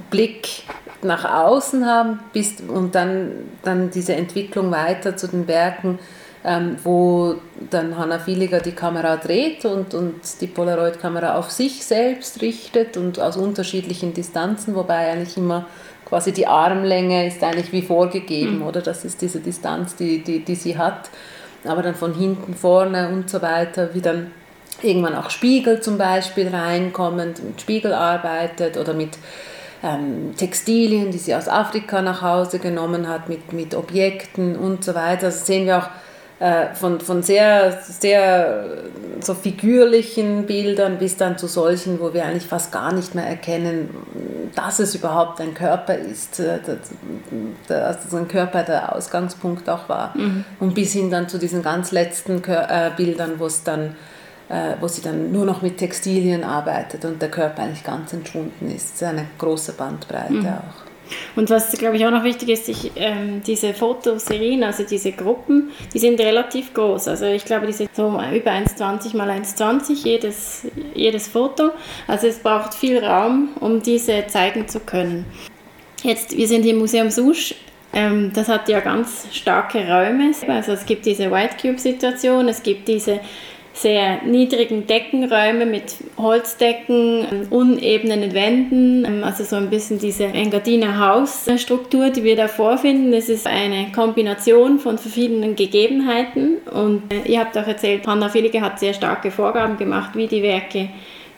Blick 0.09 0.63
nach 1.01 1.25
außen 1.25 1.85
haben 1.85 2.19
bis, 2.31 2.61
und 2.61 2.95
dann, 2.95 3.31
dann 3.63 3.89
diese 3.89 4.15
Entwicklung 4.15 4.71
weiter 4.71 5.17
zu 5.17 5.27
den 5.27 5.47
Werken 5.47 5.99
ähm, 6.43 6.77
wo 6.83 7.35
dann 7.69 7.97
Hanna 7.97 8.19
Filiger 8.19 8.59
die 8.59 8.71
Kamera 8.71 9.17
dreht 9.17 9.65
und, 9.65 9.93
und 9.93 10.21
die 10.39 10.47
Polaroid-Kamera 10.47 11.37
auf 11.37 11.51
sich 11.51 11.83
selbst 11.83 12.41
richtet 12.41 12.95
und 12.95 13.19
aus 13.19 13.35
unterschiedlichen 13.35 14.13
Distanzen, 14.13 14.75
wobei 14.75 15.11
eigentlich 15.11 15.35
immer 15.35 15.67
quasi 16.09 16.31
die 16.31 16.47
Armlänge 16.47 17.27
ist 17.27 17.43
eigentlich 17.43 17.71
wie 17.71 17.83
vorgegeben, 17.83 18.57
mhm. 18.57 18.67
oder? 18.67 18.81
Das 18.81 19.05
ist 19.05 19.21
diese 19.21 19.39
Distanz, 19.39 19.95
die, 19.95 20.23
die, 20.23 20.39
die 20.43 20.55
sie 20.55 20.77
hat. 20.77 21.09
Aber 21.65 21.83
dann 21.83 21.95
von 21.95 22.13
hinten, 22.13 22.53
vorne 22.55 23.09
und 23.09 23.29
so 23.29 23.41
weiter, 23.41 23.93
wie 23.93 24.01
dann 24.01 24.31
irgendwann 24.81 25.15
auch 25.15 25.29
Spiegel 25.29 25.81
zum 25.81 25.97
Beispiel 25.97 26.47
reinkommen, 26.47 27.35
mit 27.45 27.61
Spiegel 27.61 27.93
arbeitet 27.93 28.77
oder 28.77 28.93
mit 28.93 29.17
ähm, 29.83 30.33
Textilien, 30.35 31.11
die 31.11 31.17
sie 31.17 31.35
aus 31.35 31.47
Afrika 31.47 32.01
nach 32.01 32.21
Hause 32.21 32.59
genommen 32.59 33.07
hat, 33.07 33.29
mit, 33.29 33.53
mit 33.53 33.75
Objekten 33.75 34.55
und 34.55 34.83
so 34.83 34.95
weiter. 34.95 35.27
Also 35.27 35.45
sehen 35.45 35.65
wir 35.65 35.79
auch 35.79 35.89
von, 36.73 37.01
von 37.01 37.21
sehr, 37.21 37.81
sehr 37.81 38.77
so 39.21 39.33
figürlichen 39.33 40.45
Bildern 40.45 40.97
bis 40.97 41.17
dann 41.17 41.37
zu 41.37 41.47
solchen, 41.47 41.99
wo 41.99 42.13
wir 42.13 42.25
eigentlich 42.25 42.47
fast 42.47 42.71
gar 42.71 42.93
nicht 42.93 43.13
mehr 43.13 43.25
erkennen, 43.25 43.89
dass 44.55 44.79
es 44.79 44.95
überhaupt 44.95 45.41
ein 45.41 45.53
Körper 45.53 45.95
ist, 45.95 46.39
äh, 46.39 46.59
dass 47.67 48.13
ein 48.13 48.27
Körper 48.27 48.63
der 48.63 48.95
Ausgangspunkt 48.95 49.69
auch 49.69 49.89
war. 49.89 50.17
Mhm. 50.17 50.45
Und 50.59 50.75
bis 50.75 50.93
hin 50.93 51.11
dann 51.11 51.27
zu 51.27 51.37
diesen 51.37 51.61
ganz 51.61 51.91
letzten 51.91 52.41
äh, 52.45 52.91
Bildern, 52.95 53.33
wo 53.37 53.45
es 53.45 53.63
dann 53.63 53.95
wo 54.79 54.87
sie 54.87 55.03
dann 55.03 55.31
nur 55.31 55.45
noch 55.45 55.61
mit 55.61 55.77
Textilien 55.77 56.43
arbeitet 56.43 57.05
und 57.05 57.21
der 57.21 57.29
Körper 57.29 57.61
eigentlich 57.61 57.83
ganz 57.83 58.13
entschwunden 58.13 58.71
ist. 58.75 58.93
Das 58.93 59.01
ist 59.03 59.03
eine 59.03 59.27
große 59.37 59.73
Bandbreite 59.73 60.33
mhm. 60.33 60.47
auch. 60.47 60.88
Und 61.35 61.49
was, 61.49 61.71
glaube 61.73 61.97
ich, 61.97 62.05
auch 62.05 62.11
noch 62.11 62.23
wichtig 62.23 62.49
ist, 62.49 62.69
ich, 62.69 62.91
ähm, 62.95 63.41
diese 63.45 63.73
Fotoserien, 63.73 64.63
also 64.63 64.83
diese 64.83 65.11
Gruppen, 65.11 65.71
die 65.93 65.99
sind 65.99 66.19
relativ 66.19 66.73
groß. 66.73 67.07
Also 67.07 67.25
ich 67.25 67.45
glaube, 67.45 67.67
die 67.67 67.73
sind 67.73 67.95
so 67.95 68.07
über 68.07 68.51
1,20 68.51 69.15
mal 69.15 69.29
1,20 69.29 70.05
jedes, 70.05 70.67
jedes 70.93 71.27
Foto. 71.27 71.71
Also 72.07 72.27
es 72.27 72.39
braucht 72.39 72.73
viel 72.73 73.03
Raum, 73.03 73.49
um 73.59 73.81
diese 73.81 74.25
zeigen 74.27 74.67
zu 74.67 74.79
können. 74.79 75.25
Jetzt, 76.03 76.35
wir 76.35 76.47
sind 76.47 76.65
im 76.65 76.77
Museum 76.77 77.09
Susch. 77.09 77.55
Ähm, 77.91 78.31
das 78.33 78.47
hat 78.47 78.69
ja 78.69 78.79
ganz 78.79 79.27
starke 79.31 79.79
Räume. 79.79 80.31
Also 80.47 80.73
es 80.73 80.85
gibt 80.85 81.05
diese 81.05 81.31
White 81.31 81.55
Cube-Situation, 81.61 82.47
es 82.47 82.61
gibt 82.61 82.87
diese 82.87 83.19
sehr 83.81 84.23
niedrigen 84.23 84.87
Deckenräume 84.87 85.65
mit 85.65 85.95
Holzdecken, 86.17 87.47
unebenen 87.49 88.33
Wänden, 88.33 89.23
also 89.23 89.43
so 89.45 89.55
ein 89.55 89.69
bisschen 89.69 89.99
diese 89.99 90.25
Engadiner 90.25 90.99
Hausstruktur, 90.99 92.09
die 92.09 92.23
wir 92.23 92.35
da 92.35 92.47
vorfinden. 92.47 93.11
Das 93.11 93.29
ist 93.29 93.47
eine 93.47 93.91
Kombination 93.93 94.79
von 94.79 94.97
verschiedenen 94.97 95.55
Gegebenheiten 95.55 96.57
und 96.71 97.03
äh, 97.13 97.29
ihr 97.29 97.39
habt 97.39 97.57
auch 97.57 97.67
erzählt, 97.67 98.05
Hanna 98.05 98.33
Villige 98.33 98.61
hat 98.61 98.79
sehr 98.79 98.93
starke 98.93 99.31
Vorgaben 99.31 99.77
gemacht, 99.77 100.11
wie 100.15 100.27
die 100.27 100.43
Werke 100.43 100.89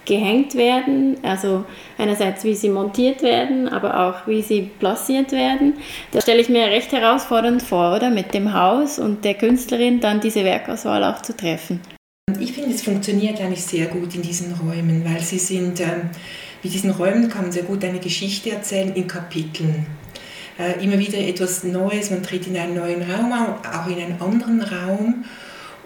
gehängt 0.06 0.56
werden, 0.56 1.18
also 1.22 1.64
einerseits 1.98 2.44
wie 2.44 2.56
sie 2.56 2.70
montiert 2.70 3.22
werden, 3.22 3.70
aber 3.70 4.00
auch 4.00 4.28
wie 4.28 4.42
sie 4.42 4.72
platziert 4.80 5.32
werden. 5.32 5.76
Das 6.12 6.24
stelle 6.24 6.42
ich 6.42 6.50
mir 6.50 6.66
recht 6.66 6.92
herausfordernd 6.92 7.62
vor, 7.62 7.96
oder? 7.96 8.10
Mit 8.10 8.34
dem 8.34 8.54
Haus 8.54 8.98
und 8.98 9.24
der 9.24 9.36
Künstlerin 9.36 10.00
dann 10.00 10.20
diese 10.20 10.44
Werkauswahl 10.44 11.04
auch 11.04 11.22
zu 11.22 11.38
treffen. 11.38 11.82
Ich 12.40 12.54
finde, 12.54 12.74
es 12.74 12.82
funktioniert 12.82 13.40
eigentlich 13.40 13.64
sehr 13.64 13.88
gut 13.88 14.16
in 14.16 14.22
diesen 14.22 14.54
Räumen, 14.54 15.04
weil 15.06 15.22
sie 15.22 15.40
sind, 15.40 15.80
ähm, 15.80 16.10
mit 16.64 16.74
diesen 16.74 16.92
Räumen 16.92 17.30
kann 17.30 17.44
man 17.44 17.52
sehr 17.52 17.64
gut 17.64 17.84
eine 17.84 18.00
Geschichte 18.00 18.52
erzählen 18.52 18.94
in 18.96 19.08
Kapiteln. 19.08 19.86
Äh, 20.58 20.84
immer 20.84 20.98
wieder 20.98 21.18
etwas 21.18 21.64
Neues, 21.64 22.10
man 22.10 22.24
tritt 22.24 22.48
in 22.48 22.58
einen 22.58 22.76
neuen 22.76 23.02
Raum, 23.02 23.32
auch 23.32 23.88
in 23.88 24.02
einen 24.02 24.22
anderen 24.22 24.62
Raum 24.62 25.26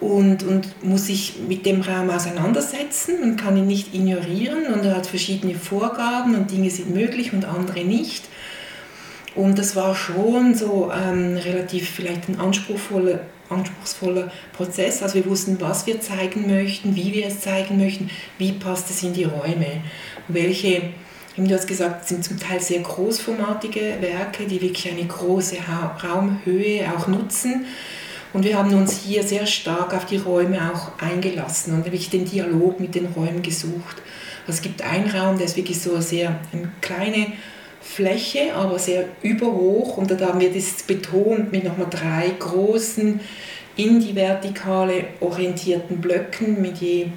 und, 0.00 0.44
und 0.44 0.82
muss 0.84 1.06
sich 1.06 1.34
mit 1.48 1.66
dem 1.66 1.80
Raum 1.80 2.10
auseinandersetzen 2.10 3.22
und 3.22 3.36
kann 3.36 3.56
ihn 3.56 3.66
nicht 3.66 3.94
ignorieren 3.94 4.72
und 4.72 4.84
er 4.84 4.96
hat 4.96 5.06
verschiedene 5.06 5.54
Vorgaben 5.54 6.34
und 6.34 6.50
Dinge 6.50 6.70
sind 6.70 6.94
möglich 6.94 7.32
und 7.32 7.44
andere 7.44 7.84
nicht. 7.84 8.24
Und 9.36 9.58
das 9.58 9.76
war 9.76 9.94
schon 9.94 10.54
so 10.54 10.90
ähm, 10.90 11.36
relativ 11.36 11.90
vielleicht 11.90 12.28
ein 12.28 12.40
anspruchsvoller, 12.40 13.20
anspruchsvoller 13.50 14.32
Prozess. 14.54 15.02
Also 15.02 15.16
wir 15.16 15.26
wussten, 15.26 15.60
was 15.60 15.86
wir 15.86 16.00
zeigen 16.00 16.46
möchten, 16.46 16.96
wie 16.96 17.12
wir 17.12 17.26
es 17.26 17.40
zeigen 17.40 17.76
möchten, 17.76 18.10
wie 18.38 18.52
passt 18.52 18.90
es 18.90 19.02
in 19.02 19.12
die 19.12 19.24
Räume, 19.24 19.82
welche 20.28 20.82
du 21.36 21.54
hast 21.54 21.66
gesagt, 21.66 22.08
sind 22.08 22.24
zum 22.24 22.40
Teil 22.40 22.60
sehr 22.60 22.80
großformatige 22.80 23.98
Werke, 24.00 24.46
die 24.46 24.62
wirklich 24.62 24.90
eine 24.90 25.04
große 25.04 25.56
Raumhöhe 26.02 26.90
auch 26.96 27.08
nutzen. 27.08 27.66
Und 28.32 28.44
wir 28.44 28.56
haben 28.56 28.72
uns 28.74 29.00
hier 29.00 29.22
sehr 29.22 29.46
stark 29.46 29.94
auf 29.94 30.06
die 30.06 30.16
Räume 30.16 30.58
auch 30.72 30.98
eingelassen 30.98 31.74
und 31.74 31.84
wirklich 31.84 32.08
den 32.08 32.24
Dialog 32.24 32.80
mit 32.80 32.94
den 32.94 33.06
Räumen 33.06 33.42
gesucht. 33.42 33.96
Also 34.46 34.58
es 34.58 34.62
gibt 34.62 34.82
einen 34.82 35.10
Raum, 35.10 35.36
der 35.36 35.46
ist 35.46 35.56
wirklich 35.56 35.80
so 35.80 36.00
sehr 36.00 36.40
eine 36.52 36.70
kleine 36.80 37.32
Fläche, 37.80 38.54
aber 38.54 38.78
sehr 38.78 39.04
überhoch. 39.22 39.96
Und 39.96 40.10
da 40.10 40.28
haben 40.28 40.40
wir 40.40 40.52
das 40.52 40.82
betont 40.82 41.52
mit 41.52 41.64
nochmal 41.64 41.88
drei 41.90 42.30
großen 42.38 43.20
in 43.76 44.00
die 44.00 44.14
Vertikale 44.14 45.04
orientierten 45.20 46.00
Blöcken 46.00 46.60
mit 46.60 46.78
je, 46.78 47.08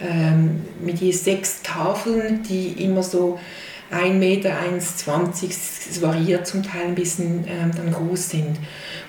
ähm, 0.00 0.62
mit 0.80 1.00
je 1.00 1.10
sechs 1.12 1.62
Tafeln, 1.62 2.42
die 2.42 2.84
immer 2.84 3.02
so 3.02 3.38
1 3.90 4.18
Meter, 4.18 4.50
1,20, 4.50 5.48
es 5.48 6.02
variiert 6.02 6.46
zum 6.46 6.62
Teil 6.62 6.86
ein 6.86 6.94
bisschen, 6.94 7.44
ähm, 7.46 7.70
dann 7.74 7.92
groß 7.92 8.30
sind, 8.30 8.58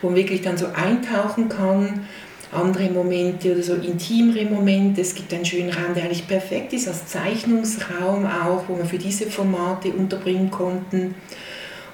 wo 0.01 0.07
man 0.07 0.17
wirklich 0.17 0.41
dann 0.41 0.57
so 0.57 0.67
eintauchen 0.67 1.49
kann, 1.49 2.07
andere 2.51 2.89
Momente 2.89 3.51
oder 3.51 3.63
so 3.63 3.75
intimere 3.75 4.45
Momente. 4.45 5.01
Es 5.01 5.15
gibt 5.15 5.33
einen 5.33 5.45
schönen 5.45 5.69
Raum, 5.69 5.93
der 5.93 6.05
eigentlich 6.05 6.27
perfekt 6.27 6.73
ist 6.73 6.87
als 6.87 7.07
Zeichnungsraum 7.07 8.25
auch, 8.25 8.63
wo 8.67 8.75
man 8.75 8.85
für 8.85 8.97
diese 8.97 9.27
Formate 9.27 9.89
unterbringen 9.89 10.51
konnten. 10.51 11.15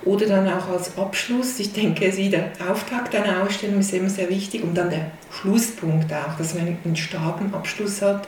Oder 0.03 0.25
dann 0.25 0.48
auch 0.48 0.67
als 0.70 0.98
Abschluss. 0.98 1.60
Ich 1.60 1.74
denke, 1.74 2.10
der 2.10 2.51
Auftakt 2.67 3.13
einer 3.13 3.43
Ausstellung 3.43 3.79
ist 3.79 3.93
immer 3.93 4.10
sehr 4.10 4.29
wichtig 4.29 4.63
und 4.63 4.74
dann 4.75 4.89
der 4.89 5.12
Schlusspunkt 5.31 6.12
auch, 6.12 6.36
dass 6.38 6.55
man 6.55 6.75
einen 6.84 6.96
starken 6.96 7.53
Abschluss 7.53 8.01
hat, 8.01 8.27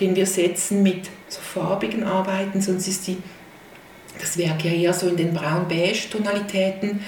den 0.00 0.16
wir 0.16 0.26
setzen 0.26 0.82
mit 0.82 1.10
so 1.28 1.40
farbigen 1.40 2.04
Arbeiten, 2.04 2.62
sonst 2.62 2.88
ist 2.88 3.06
die 3.06 3.18
das 4.18 4.38
Werk 4.38 4.64
ja 4.64 4.70
eher 4.70 4.92
so 4.92 5.08
in 5.08 5.16
den 5.16 5.34
braun-beige-Tonalitäten. 5.34 7.00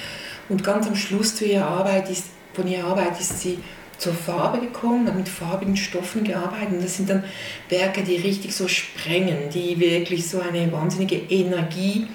Und 0.49 0.64
ganz 0.64 0.87
am 0.87 0.96
Schluss 0.96 1.37
zu 1.37 1.46
ihrer 1.46 1.66
Arbeit 1.66 2.11
ist, 2.11 2.26
von 2.52 2.66
ihrer 2.66 2.88
Arbeit 2.88 3.18
ist 3.18 3.40
sie 3.40 3.58
zur 4.04 4.12
Farbe 4.12 4.61
gekommen, 4.61 5.06
hat 5.06 5.16
mit 5.16 5.28
farbigen 5.28 5.76
Stoffen 5.76 6.25
gearbeitet. 6.25 6.75
Und 6.75 6.84
das 6.84 6.96
sind 6.96 7.08
dann 7.08 7.25
Werke, 7.70 8.02
die 8.02 8.16
richtig 8.16 8.54
so 8.54 8.68
sprengen, 8.68 9.49
die 9.52 9.80
wirklich 9.80 10.28
so 10.28 10.40
eine 10.40 10.70
wahnsinnige 10.70 11.16
Energie 11.16 12.06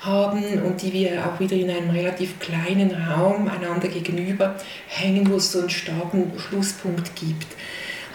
haben 0.00 0.62
und 0.62 0.82
die 0.82 0.92
wir 0.92 1.26
auch 1.26 1.40
wieder 1.40 1.56
in 1.56 1.68
einem 1.68 1.90
relativ 1.90 2.38
kleinen 2.38 2.92
Raum 2.92 3.48
einander 3.48 3.88
gegenüber 3.88 4.54
hängen, 4.86 5.28
wo 5.28 5.36
es 5.36 5.50
so 5.50 5.60
einen 5.60 5.70
starken 5.70 6.32
Schlusspunkt 6.38 7.16
gibt. 7.16 7.48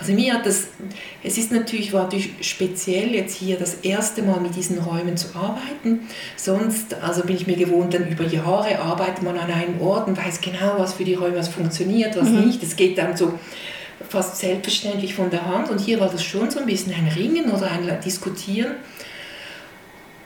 Also 0.02 0.14
mir 0.14 0.34
hat 0.34 0.48
das, 0.48 0.70
es 1.24 1.38
ist 1.38 1.52
natürlich, 1.52 1.94
war 1.94 2.06
natürlich 2.06 2.32
speziell 2.42 3.14
jetzt 3.14 3.36
hier 3.36 3.60
das 3.60 3.76
erste 3.84 4.24
Mal 4.24 4.40
mit 4.40 4.56
diesen 4.56 4.80
Räumen 4.80 5.16
zu 5.16 5.28
arbeiten. 5.36 6.08
Sonst, 6.36 6.96
also 6.96 7.22
bin 7.22 7.36
ich 7.36 7.46
mir 7.46 7.56
gewohnt, 7.56 7.94
dann 7.94 8.08
über 8.08 8.24
Jahre 8.24 8.80
arbeitet 8.80 9.22
man 9.22 9.38
an 9.38 9.52
einem 9.52 9.80
Ort 9.80 10.08
und 10.08 10.18
weiß 10.18 10.42
genau, 10.42 10.74
was 10.80 10.94
für 10.94 11.04
die 11.04 11.14
Räume 11.14 11.38
was 11.38 11.50
funktioniert, 11.50 12.18
was 12.18 12.30
mhm. 12.30 12.48
nicht. 12.48 12.64
Es 12.64 12.76
geht 12.76 12.98
dann 12.98 13.16
so 13.16 13.38
fast 14.10 14.38
selbstverständlich 14.38 15.14
von 15.14 15.30
der 15.30 15.46
Hand 15.46 15.70
und 15.70 15.80
hier 15.80 16.00
war 16.00 16.10
das 16.10 16.24
schon 16.24 16.50
so 16.50 16.60
ein 16.60 16.66
bisschen 16.66 16.96
ein 16.96 17.08
Ringen 17.08 17.52
oder 17.52 17.70
ein 17.70 17.88
Diskutieren. 18.04 18.78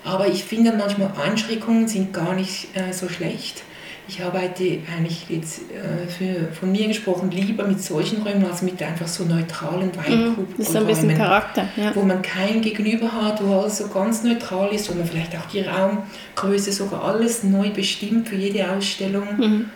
Aber 0.06 0.28
ich 0.28 0.46
finde 0.46 0.72
manchmal 0.72 1.12
Einschränkungen 1.22 1.90
sind 1.90 2.14
gar 2.14 2.34
nicht 2.34 2.70
äh, 2.78 2.94
so 2.94 3.10
schlecht 3.10 3.64
ich 4.08 4.24
arbeite 4.24 4.80
eigentlich 4.96 5.26
jetzt 5.30 5.62
äh, 5.72 6.08
für, 6.08 6.52
von 6.54 6.72
mir 6.72 6.88
gesprochen 6.88 7.32
lieber 7.32 7.66
mit 7.66 7.82
solchen 7.82 8.22
Räumen 8.22 8.46
als 8.46 8.62
mit 8.62 8.82
einfach 8.82 9.08
so 9.08 9.24
neutralen. 9.26 9.92
Mhm, 10.08 10.48
das 10.58 10.70
ist 10.70 10.76
ein 10.76 10.86
bisschen 10.86 11.18
Charakter. 11.18 11.68
Ja. 11.76 11.96
Wo 11.96 12.04
man 12.04 12.22
kein 12.22 12.62
Gegenüber 12.62 13.12
hat, 13.12 13.44
wo 13.44 13.62
alles 13.62 13.80
so 13.80 13.88
ganz 13.88 14.24
neutral 14.24 14.74
ist, 14.74 14.90
wo 14.90 14.96
man 14.96 15.08
vielleicht 15.08 15.36
auch 15.36 15.46
die 15.52 15.62
Raumgröße 15.62 16.72
sogar 16.72 17.04
alles 17.04 17.44
neu 17.44 17.70
bestimmt 17.72 18.30
für 18.30 18.36
jede 18.36 18.70
Ausstellung. 18.70 19.38
Mhm. 19.38 19.70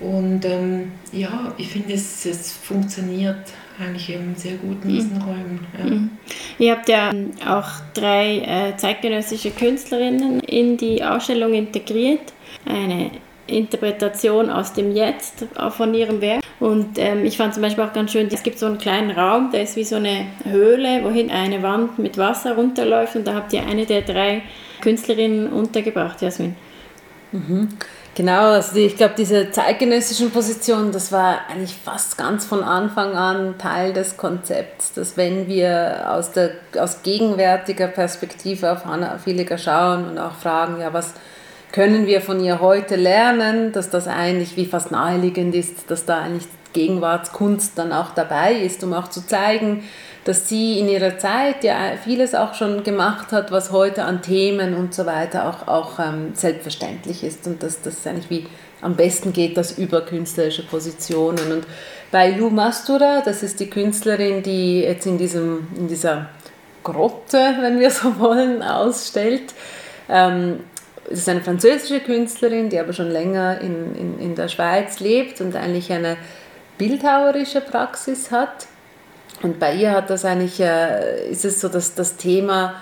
Und 0.00 0.44
ähm, 0.44 0.92
ja, 1.12 1.52
ich 1.56 1.68
finde, 1.68 1.94
es, 1.94 2.26
es 2.26 2.52
funktioniert 2.52 3.44
eigentlich 3.78 4.10
eben 4.10 4.34
sehr 4.36 4.54
gut 4.56 4.84
in 4.84 4.90
diesen 4.90 5.14
mhm. 5.14 5.22
Räumen. 5.22 5.66
Ja. 5.78 5.84
Mhm. 5.84 6.10
Ihr 6.58 6.72
habt 6.72 6.88
ja 6.88 7.12
auch 7.48 7.68
drei 7.92 8.38
äh, 8.38 8.76
zeitgenössische 8.76 9.50
Künstlerinnen 9.50 10.40
in 10.40 10.76
die 10.76 11.02
Ausstellung 11.02 11.54
integriert. 11.54 12.32
Eine 12.64 13.10
Interpretation 13.46 14.48
aus 14.48 14.72
dem 14.72 14.92
Jetzt 14.92 15.46
von 15.70 15.94
ihrem 15.94 16.20
Werk. 16.20 16.42
Und 16.60 16.98
ähm, 16.98 17.24
ich 17.24 17.36
fand 17.36 17.52
zum 17.52 17.62
Beispiel 17.62 17.84
auch 17.84 17.92
ganz 17.92 18.12
schön, 18.12 18.28
es 18.32 18.42
gibt 18.42 18.58
so 18.58 18.66
einen 18.66 18.78
kleinen 18.78 19.10
Raum, 19.10 19.50
der 19.50 19.64
ist 19.64 19.76
wie 19.76 19.84
so 19.84 19.96
eine 19.96 20.26
Höhle, 20.44 21.04
wohin 21.04 21.30
eine 21.30 21.62
Wand 21.62 21.98
mit 21.98 22.16
Wasser 22.16 22.54
runterläuft 22.54 23.16
und 23.16 23.26
da 23.26 23.34
habt 23.34 23.52
ihr 23.52 23.66
eine 23.66 23.84
der 23.84 24.02
drei 24.02 24.42
Künstlerinnen 24.80 25.52
untergebracht, 25.52 26.22
Jasmin. 26.22 26.56
Mhm. 27.32 27.68
Genau, 28.16 28.52
also 28.52 28.76
ich 28.76 28.96
glaube, 28.96 29.14
diese 29.18 29.50
zeitgenössischen 29.50 30.30
Positionen, 30.30 30.92
das 30.92 31.10
war 31.10 31.40
eigentlich 31.50 31.74
fast 31.74 32.16
ganz 32.16 32.46
von 32.46 32.62
Anfang 32.62 33.16
an 33.16 33.58
Teil 33.58 33.92
des 33.92 34.16
Konzepts, 34.16 34.92
dass 34.92 35.16
wenn 35.16 35.48
wir 35.48 36.04
aus, 36.08 36.30
der, 36.30 36.52
aus 36.78 37.02
gegenwärtiger 37.02 37.88
Perspektive 37.88 38.70
auf 38.70 38.84
Hannah 38.84 39.18
Filiger 39.18 39.58
schauen 39.58 40.08
und 40.08 40.18
auch 40.18 40.34
fragen, 40.34 40.80
ja, 40.80 40.92
was 40.92 41.14
können 41.72 42.06
wir 42.06 42.20
von 42.20 42.38
ihr 42.38 42.60
heute 42.60 42.94
lernen, 42.94 43.72
dass 43.72 43.90
das 43.90 44.06
eigentlich 44.06 44.56
wie 44.56 44.66
fast 44.66 44.92
naheliegend 44.92 45.52
ist, 45.56 45.90
dass 45.90 46.04
da 46.04 46.20
eigentlich 46.20 46.46
Gegenwartskunst 46.72 47.76
dann 47.76 47.92
auch 47.92 48.10
dabei 48.10 48.52
ist, 48.52 48.84
um 48.84 48.92
auch 48.92 49.08
zu 49.08 49.26
zeigen, 49.26 49.82
dass 50.24 50.48
sie 50.48 50.78
in 50.78 50.88
ihrer 50.88 51.18
Zeit 51.18 51.64
ja 51.64 51.76
vieles 52.02 52.34
auch 52.34 52.54
schon 52.54 52.82
gemacht 52.82 53.32
hat, 53.32 53.52
was 53.52 53.72
heute 53.72 54.04
an 54.04 54.22
Themen 54.22 54.74
und 54.74 54.94
so 54.94 55.06
weiter 55.06 55.48
auch, 55.48 55.68
auch 55.68 55.98
ähm, 55.98 56.32
selbstverständlich 56.34 57.22
ist 57.22 57.46
und 57.46 57.62
dass 57.62 57.82
das 57.82 58.06
eigentlich 58.06 58.30
wie 58.30 58.46
am 58.80 58.96
besten 58.96 59.32
geht, 59.32 59.56
das 59.56 59.78
über 59.78 60.02
künstlerische 60.02 60.62
Positionen. 60.62 61.52
Und 61.52 61.66
bei 62.10 62.30
Lou 62.30 62.50
Mastura, 62.50 63.22
das 63.24 63.42
ist 63.42 63.60
die 63.60 63.70
Künstlerin, 63.70 64.42
die 64.42 64.80
jetzt 64.80 65.06
in, 65.06 65.18
diesem, 65.18 65.66
in 65.76 65.88
dieser 65.88 66.28
Grotte, 66.82 67.54
wenn 67.60 67.80
wir 67.80 67.90
so 67.90 68.18
wollen, 68.18 68.62
ausstellt, 68.62 69.54
ähm, 70.08 70.60
es 71.10 71.20
ist 71.20 71.28
eine 71.28 71.42
französische 71.42 72.00
Künstlerin, 72.00 72.70
die 72.70 72.78
aber 72.78 72.92
schon 72.92 73.10
länger 73.10 73.60
in, 73.60 73.94
in, 73.94 74.18
in 74.20 74.34
der 74.34 74.48
Schweiz 74.48 75.00
lebt 75.00 75.40
und 75.40 75.54
eigentlich 75.54 75.92
eine 75.92 76.16
bildhauerische 76.78 77.60
Praxis 77.60 78.30
hat. 78.30 78.66
Und 79.44 79.58
bei 79.58 79.74
ihr 79.74 79.92
hat 79.92 80.08
das 80.08 80.24
eigentlich, 80.24 80.58
äh, 80.58 81.28
ist 81.28 81.44
es 81.44 81.60
so, 81.60 81.68
dass 81.68 81.94
das 81.94 82.16
Thema 82.16 82.76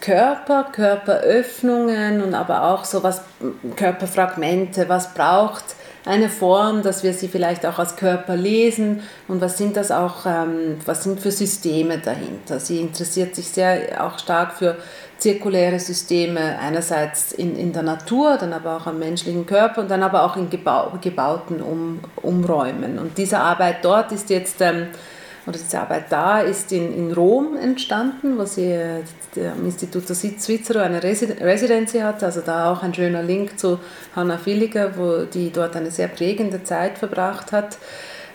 Körper, 0.00 0.66
Körperöffnungen 0.70 2.22
und 2.22 2.32
aber 2.32 2.62
auch 2.62 2.84
so 2.84 3.02
was, 3.02 3.22
Körperfragmente, 3.74 4.88
was 4.88 5.14
braucht 5.14 5.64
eine 6.04 6.28
Form, 6.28 6.82
dass 6.82 7.02
wir 7.02 7.12
sie 7.12 7.26
vielleicht 7.26 7.66
auch 7.66 7.80
als 7.80 7.96
Körper 7.96 8.36
lesen 8.36 9.02
und 9.26 9.40
was 9.40 9.58
sind 9.58 9.76
das 9.76 9.90
auch, 9.90 10.26
ähm, 10.26 10.76
was 10.84 11.02
sind 11.02 11.18
für 11.18 11.32
Systeme 11.32 11.98
dahinter. 11.98 12.60
Sie 12.60 12.80
interessiert 12.80 13.34
sich 13.34 13.48
sehr 13.48 14.06
auch 14.06 14.20
stark 14.20 14.52
für 14.52 14.76
zirkuläre 15.18 15.80
Systeme, 15.80 16.56
einerseits 16.60 17.32
in, 17.32 17.56
in 17.56 17.72
der 17.72 17.82
Natur, 17.82 18.36
dann 18.38 18.52
aber 18.52 18.76
auch 18.76 18.86
am 18.86 19.00
menschlichen 19.00 19.44
Körper 19.44 19.80
und 19.80 19.90
dann 19.90 20.04
aber 20.04 20.22
auch 20.22 20.36
in 20.36 20.50
gebau 20.50 20.92
gebauten 21.00 21.60
um, 21.60 21.98
Umräumen. 22.22 23.00
Und 23.00 23.18
diese 23.18 23.40
Arbeit 23.40 23.84
dort 23.84 24.12
ist 24.12 24.30
jetzt, 24.30 24.60
ähm, 24.60 24.86
oder 25.46 25.58
diese 25.58 25.80
Arbeit 25.80 26.06
da 26.10 26.40
ist 26.40 26.72
in, 26.72 26.92
in 26.94 27.12
Rom 27.12 27.56
entstanden, 27.56 28.36
wo 28.36 28.44
sie 28.44 28.72
äh, 28.72 29.02
am 29.36 29.64
Instituto 29.64 30.12
Svizzero 30.12 30.80
eine 30.80 31.02
Residency 31.02 31.98
hat, 32.00 32.22
also 32.24 32.40
da 32.40 32.72
auch 32.72 32.82
ein 32.82 32.92
schöner 32.92 33.22
Link 33.22 33.58
zu 33.58 33.78
Hanna 34.14 34.38
Villiger, 34.44 34.96
wo 34.96 35.24
die 35.24 35.50
dort 35.50 35.76
eine 35.76 35.90
sehr 35.90 36.08
prägende 36.08 36.64
Zeit 36.64 36.98
verbracht 36.98 37.52
hat. 37.52 37.78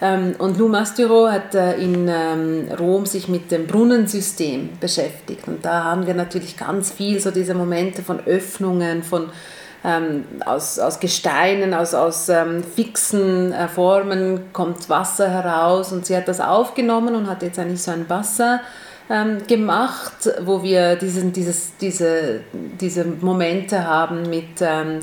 Ähm, 0.01 0.36
und 0.39 0.58
Lou 0.58 0.68
Masturo 0.68 1.30
hat 1.30 1.53
äh, 1.53 1.75
in 1.75 2.08
ähm, 2.08 2.68
Rom 2.80 3.06
sich 3.06 3.27
mit 3.27 3.51
dem 3.51 3.68
Brunnensystem 3.68 4.70
beschäftigt. 4.80 5.48
Und 5.48 5.63
da 5.63 5.84
haben 5.84 6.08
wir 6.08 6.15
natürlich 6.15 6.58
ganz 6.58 6.91
viel 6.91 7.20
so 7.20 7.30
diese 7.30 7.53
Momente 7.53 8.01
von 8.01 8.20
Öffnungen, 8.25 9.03
von 9.03 9.30
ähm, 9.83 10.25
aus, 10.45 10.77
aus 10.79 11.00
Gesteinen, 11.00 11.73
aus, 11.73 11.93
aus 11.93 12.29
ähm, 12.29 12.63
fixen 12.63 13.51
äh, 13.51 13.67
Formen 13.67 14.53
kommt 14.53 14.89
Wasser 14.89 15.29
heraus 15.29 15.91
und 15.91 16.05
sie 16.05 16.15
hat 16.15 16.27
das 16.27 16.39
aufgenommen 16.39 17.15
und 17.15 17.27
hat 17.27 17.41
jetzt 17.41 17.57
eigentlich 17.57 17.81
so 17.81 17.91
ein 17.91 18.09
Wasser 18.09 18.61
ähm, 19.09 19.39
gemacht, 19.47 20.29
wo 20.41 20.61
wir 20.63 20.95
diesen, 20.95 21.33
dieses, 21.33 21.77
diese, 21.77 22.41
diese 22.53 23.05
Momente 23.05 23.85
haben 23.85 24.29
mit 24.29 24.61
ähm, 24.61 25.00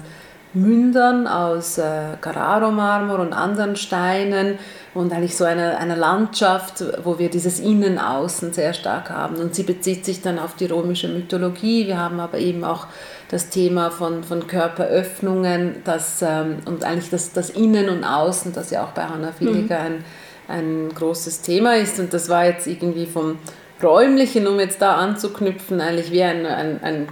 Mündern 0.54 1.26
aus 1.26 1.78
äh, 1.78 2.16
Carraro-Marmor 2.20 3.18
und 3.18 3.32
anderen 3.32 3.76
Steinen 3.76 4.58
und 4.94 5.12
eigentlich 5.12 5.36
so 5.36 5.44
eine, 5.44 5.76
eine 5.78 5.94
Landschaft, 5.94 6.82
wo 7.04 7.18
wir 7.18 7.28
dieses 7.28 7.60
Innen-Außen 7.60 8.52
sehr 8.52 8.72
stark 8.72 9.10
haben. 9.10 9.36
Und 9.36 9.54
sie 9.54 9.62
bezieht 9.62 10.04
sich 10.04 10.22
dann 10.22 10.38
auf 10.38 10.56
die 10.56 10.66
römische 10.66 11.08
Mythologie. 11.08 11.86
Wir 11.86 11.98
haben 11.98 12.18
aber 12.18 12.38
eben 12.38 12.64
auch 12.64 12.86
das 13.28 13.50
Thema 13.50 13.90
von, 13.90 14.24
von 14.24 14.46
Körperöffnungen 14.46 15.82
das, 15.84 16.22
ähm, 16.22 16.58
und 16.64 16.84
eigentlich 16.84 17.10
das, 17.10 17.32
das 17.32 17.50
Innen 17.50 17.88
und 17.88 18.04
Außen, 18.04 18.52
das 18.52 18.70
ja 18.70 18.84
auch 18.84 18.92
bei 18.92 19.04
Hannah 19.04 19.32
Villiger 19.38 19.78
mhm. 19.80 19.86
ein, 19.86 20.04
ein 20.48 20.88
großes 20.94 21.42
Thema 21.42 21.76
ist. 21.76 22.00
Und 22.00 22.14
das 22.14 22.28
war 22.28 22.46
jetzt 22.46 22.66
irgendwie 22.66 23.06
vom 23.06 23.38
Räumlichen, 23.82 24.46
um 24.48 24.58
jetzt 24.58 24.82
da 24.82 24.96
anzuknüpfen, 24.96 25.80
eigentlich 25.80 26.10
wie 26.10 26.22
ein, 26.22 26.46
ein, 26.46 26.82
ein 26.82 27.08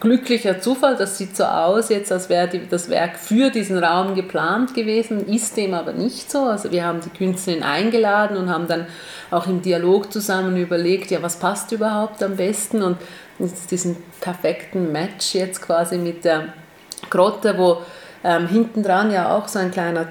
glücklicher 0.00 0.60
Zufall. 0.60 0.96
Das 0.96 1.16
sieht 1.16 1.36
so 1.36 1.44
aus 1.44 1.88
jetzt, 1.88 2.12
als 2.12 2.28
wäre 2.28 2.48
die, 2.48 2.68
das 2.68 2.90
Werk 2.90 3.18
für 3.18 3.50
diesen 3.50 3.82
Raum 3.82 4.14
geplant 4.14 4.74
gewesen, 4.74 5.26
ist 5.26 5.56
dem 5.56 5.72
aber 5.72 5.92
nicht 5.92 6.30
so. 6.30 6.40
Also 6.40 6.70
wir 6.70 6.84
haben 6.84 7.00
die 7.00 7.16
Künstlerin 7.16 7.62
eingeladen 7.62 8.36
und 8.36 8.50
haben 8.50 8.66
dann 8.66 8.86
auch 9.30 9.46
im 9.46 9.62
Dialog 9.62 10.12
zusammen 10.12 10.56
überlegt, 10.58 11.10
ja, 11.10 11.22
was 11.22 11.38
passt 11.38 11.72
überhaupt 11.72 12.22
am 12.22 12.36
besten 12.36 12.82
und 12.82 12.98
diesen 13.38 13.96
perfekten 14.20 14.92
Match 14.92 15.34
jetzt 15.34 15.62
quasi 15.62 15.98
mit 15.98 16.24
der 16.24 16.52
Grotte, 17.10 17.56
wo 17.58 17.78
ähm, 18.24 18.46
hinten 18.46 18.82
dran 18.82 19.10
ja 19.10 19.36
auch 19.36 19.48
so 19.48 19.58
ein 19.58 19.70
kleiner 19.70 20.06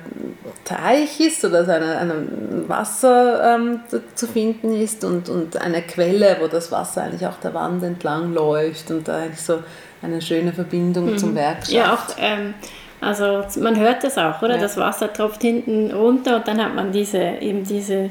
Teich 0.65 1.19
ist 1.19 1.45
oder 1.45 1.63
so 1.63 1.71
ein 1.71 2.65
Wasser 2.67 3.55
ähm, 3.55 3.79
zu 4.15 4.27
finden 4.27 4.73
ist 4.73 5.03
und, 5.03 5.29
und 5.29 5.57
eine 5.57 5.81
Quelle, 5.81 6.37
wo 6.41 6.47
das 6.47 6.71
Wasser 6.71 7.03
eigentlich 7.03 7.25
auch 7.25 7.37
der 7.41 7.53
Wand 7.53 7.83
entlang 7.83 8.33
läuft 8.33 8.91
und 8.91 9.07
da 9.07 9.17
eigentlich 9.17 9.41
so 9.41 9.59
eine 10.01 10.21
schöne 10.21 10.51
Verbindung 10.51 11.11
mhm. 11.11 11.17
zum 11.17 11.35
Werk 11.35 11.59
schafft. 11.59 11.71
Ja, 11.71 11.93
auch, 11.93 12.15
ähm, 12.17 12.53
also 12.99 13.43
man 13.59 13.79
hört 13.79 14.03
das 14.03 14.17
auch, 14.17 14.41
oder? 14.41 14.55
Ja. 14.55 14.61
Das 14.61 14.77
Wasser 14.77 15.11
tropft 15.11 15.41
hinten 15.41 15.91
runter 15.91 16.37
und 16.37 16.47
dann 16.47 16.63
hat 16.63 16.75
man 16.75 16.91
diese, 16.91 17.17
eben 17.17 17.63
diese 17.63 18.09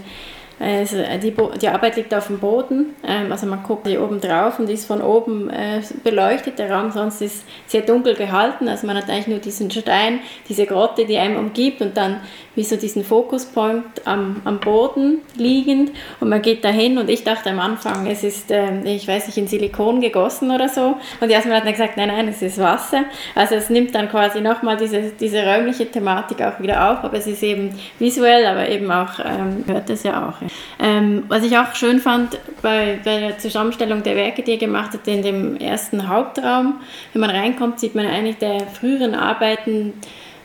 also 0.60 0.98
die, 1.22 1.34
die, 1.60 1.68
Arbeit 1.68 1.96
liegt 1.96 2.12
auf 2.12 2.26
dem 2.26 2.38
Boden, 2.38 2.94
ähm, 3.02 3.32
also 3.32 3.46
man 3.46 3.62
guckt 3.62 3.86
hier 3.86 4.02
oben 4.02 4.20
drauf 4.20 4.58
und 4.58 4.68
ist 4.68 4.84
von 4.84 5.00
oben 5.00 5.48
äh, 5.48 5.80
beleuchtet. 6.04 6.58
Der 6.58 6.70
Raum 6.70 6.90
sonst 6.90 7.22
ist 7.22 7.44
sehr 7.66 7.80
dunkel 7.80 8.14
gehalten, 8.14 8.68
also 8.68 8.86
man 8.86 8.98
hat 8.98 9.08
eigentlich 9.08 9.26
nur 9.26 9.38
diesen 9.38 9.70
Stein, 9.70 10.20
diese 10.50 10.66
Grotte, 10.66 11.06
die 11.06 11.16
einem 11.16 11.38
umgibt 11.38 11.80
und 11.80 11.96
dann 11.96 12.20
wie 12.56 12.64
so 12.64 12.76
diesen 12.76 13.04
Fokuspunkt 13.04 14.06
am, 14.06 14.42
am 14.44 14.60
Boden 14.60 15.22
liegend 15.34 15.92
und 16.20 16.28
man 16.28 16.42
geht 16.42 16.62
dahin 16.62 16.98
und 16.98 17.08
ich 17.08 17.24
dachte 17.24 17.48
am 17.48 17.58
Anfang, 17.58 18.06
es 18.06 18.22
ist, 18.22 18.50
äh, 18.50 18.82
ich 18.84 19.08
weiß 19.08 19.28
nicht, 19.28 19.38
in 19.38 19.48
Silikon 19.48 20.02
gegossen 20.02 20.50
oder 20.50 20.68
so 20.68 20.98
und 21.22 21.30
Jasmin 21.30 21.54
hat 21.54 21.64
dann 21.64 21.72
gesagt, 21.72 21.96
nein, 21.96 22.08
nein, 22.08 22.28
es 22.28 22.42
ist 22.42 22.58
Wasser. 22.58 23.04
Also 23.34 23.54
es 23.54 23.70
nimmt 23.70 23.94
dann 23.94 24.10
quasi 24.10 24.42
nochmal 24.42 24.76
diese, 24.76 25.12
diese 25.18 25.42
räumliche 25.42 25.90
Thematik 25.90 26.42
auch 26.42 26.60
wieder 26.60 26.92
auf, 26.92 27.02
aber 27.02 27.16
es 27.16 27.26
ist 27.26 27.42
eben 27.42 27.70
visuell, 27.98 28.44
aber 28.44 28.68
eben 28.68 28.90
auch, 28.90 29.18
ähm, 29.24 29.64
hört 29.66 29.88
es 29.88 30.02
ja 30.02 30.28
auch. 30.28 30.49
Ähm, 30.78 31.24
was 31.28 31.44
ich 31.44 31.56
auch 31.58 31.74
schön 31.74 32.00
fand 32.00 32.38
bei, 32.62 32.98
bei, 33.04 33.20
der 33.20 33.38
Zusammenstellung 33.38 34.02
der 34.02 34.16
Werke, 34.16 34.42
die 34.42 34.52
er 34.52 34.58
gemacht 34.58 34.92
hat 34.92 35.06
in 35.06 35.22
dem 35.22 35.56
ersten 35.56 36.08
Hauptraum, 36.08 36.80
wenn 37.12 37.20
man 37.20 37.30
reinkommt, 37.30 37.80
sieht 37.80 37.94
man 37.94 38.06
eigentlich 38.06 38.38
der 38.38 38.66
früheren 38.66 39.14
Arbeiten, 39.14 39.92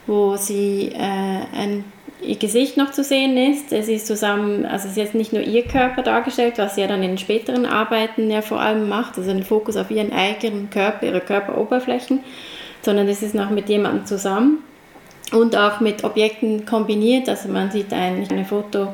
wo 0.07 0.35
sie 0.35 0.91
äh, 0.93 1.57
ein 1.57 1.85
ihr 2.21 2.37
Gesicht 2.37 2.77
noch 2.77 2.91
zu 2.91 3.03
sehen 3.03 3.37
ist. 3.37 3.71
Es 3.71 3.87
ist 3.87 4.07
zusammen, 4.07 4.65
also 4.65 4.85
es 4.85 4.91
ist 4.91 4.97
jetzt 4.97 5.15
nicht 5.15 5.33
nur 5.33 5.41
ihr 5.41 5.63
Körper 5.63 6.01
dargestellt, 6.01 6.57
was 6.57 6.75
sie 6.75 6.81
ja 6.81 6.87
dann 6.87 7.03
in 7.03 7.17
späteren 7.17 7.65
Arbeiten 7.65 8.29
ja 8.29 8.41
vor 8.41 8.59
allem 8.59 8.89
macht, 8.89 9.17
also 9.17 9.31
den 9.31 9.43
Fokus 9.43 9.77
auf 9.77 9.91
ihren 9.91 10.11
eigenen 10.11 10.69
Körper, 10.69 11.05
ihre 11.05 11.21
Körperoberflächen, 11.21 12.21
sondern 12.81 13.07
es 13.07 13.21
ist 13.21 13.35
noch 13.35 13.49
mit 13.49 13.69
jemandem 13.69 14.05
zusammen 14.05 14.63
und 15.31 15.55
auch 15.55 15.79
mit 15.79 16.03
Objekten 16.03 16.65
kombiniert. 16.65 17.29
Also 17.29 17.49
man 17.49 17.71
sieht 17.71 17.93
eigentlich 17.93 18.31
ein 18.31 18.45
Foto 18.45 18.89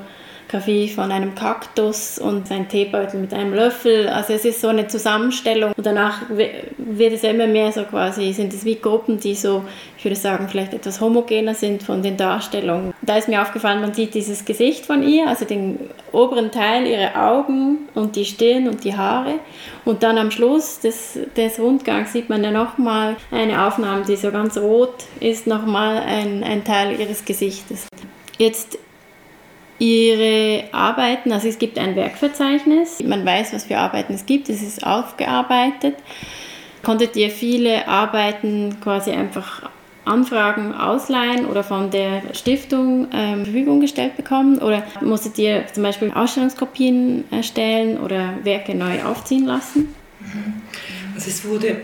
Fotografie 0.52 0.90
von 0.90 1.12
einem 1.14 1.34
Kaktus 1.34 2.20
und 2.20 2.52
ein 2.52 2.68
Teebeutel 2.68 3.22
mit 3.22 3.34
einem 3.34 3.54
Löffel. 3.54 4.10
Also 4.10 4.34
es 4.34 4.44
ist 4.44 4.60
so 4.60 4.68
eine 4.68 4.86
Zusammenstellung 4.88 5.72
und 5.78 5.86
danach 5.86 6.24
wird 6.30 7.14
es 7.14 7.24
immer 7.24 7.48
mehr 7.48 7.72
so 7.72 7.84
quasi, 7.84 8.34
sind 8.34 8.54
es 8.54 8.66
wie 8.66 8.76
Gruppen, 8.76 9.18
die 9.18 9.34
so, 9.34 9.64
ich 9.98 10.04
würde 10.04 10.18
sagen, 10.18 10.50
vielleicht 10.50 10.74
etwas 10.74 11.00
homogener 11.00 11.56
sind 11.56 11.84
von 11.84 12.04
den 12.04 12.18
Darstellungen. 12.18 12.94
Da 13.02 13.18
ist 13.18 13.30
mir 13.30 13.42
aufgefallen, 13.42 13.80
man 13.80 13.94
sieht 13.94 14.14
dieses 14.14 14.44
Gesicht 14.44 14.86
von 14.86 15.04
ihr, 15.04 15.30
also 15.30 15.46
den 15.46 15.80
oberen 16.12 16.52
Teil, 16.52 16.86
ihre 16.86 17.16
Augen 17.16 17.88
und 17.96 18.18
die 18.18 18.26
Stirn 18.26 18.68
und 18.68 18.84
die 18.84 18.96
Haare 18.98 19.36
und 19.86 20.04
dann 20.04 20.18
am 20.18 20.32
Schluss 20.32 20.82
des, 20.82 21.18
des 21.38 21.60
Rundgangs 21.60 22.12
sieht 22.12 22.30
man 22.30 22.44
ja 22.44 22.52
nochmal 22.52 23.16
eine 23.32 23.66
Aufnahme, 23.66 24.04
die 24.06 24.18
so 24.18 24.32
ganz 24.32 24.58
rot 24.58 25.06
ist, 25.22 25.48
nochmal 25.48 26.00
ein, 26.00 26.44
ein 26.44 26.66
Teil 26.66 27.00
ihres 27.00 27.24
Gesichtes. 27.24 27.88
Jetzt 28.38 28.78
ihre 29.82 30.66
Arbeiten, 30.74 31.32
also 31.32 31.48
es 31.48 31.58
gibt 31.58 31.80
ein 31.80 31.96
Werkverzeichnis, 31.96 33.02
man 33.04 33.26
weiß, 33.26 33.52
was 33.52 33.66
für 33.66 33.80
Arbeiten 33.80 34.14
es 34.14 34.28
gibt, 34.28 34.48
es 34.48 34.62
ist 34.62 34.86
aufgearbeitet. 34.86 35.96
Konntet 36.84 37.16
ihr 37.16 37.32
viele 37.32 37.88
Arbeiten 37.88 38.78
quasi 38.80 39.10
einfach 39.10 39.70
Anfragen 40.06 40.76
ausleihen 40.76 41.46
oder 41.46 41.64
von 41.64 41.90
der 41.90 42.22
Stiftung 42.34 43.08
ähm, 43.12 43.44
Verfügung 43.44 43.82
gestellt 43.82 44.18
bekommen? 44.18 44.60
Oder 44.60 44.84
musstet 45.02 45.40
ihr 45.40 45.66
zum 45.74 45.82
Beispiel 45.82 46.12
Ausstellungskopien 46.12 47.24
erstellen 47.32 48.00
oder 48.00 48.34
Werke 48.44 48.76
neu 48.76 49.04
aufziehen 49.04 49.46
lassen? 49.46 49.96
Also 51.16 51.28
es 51.28 51.44
wurde 51.46 51.82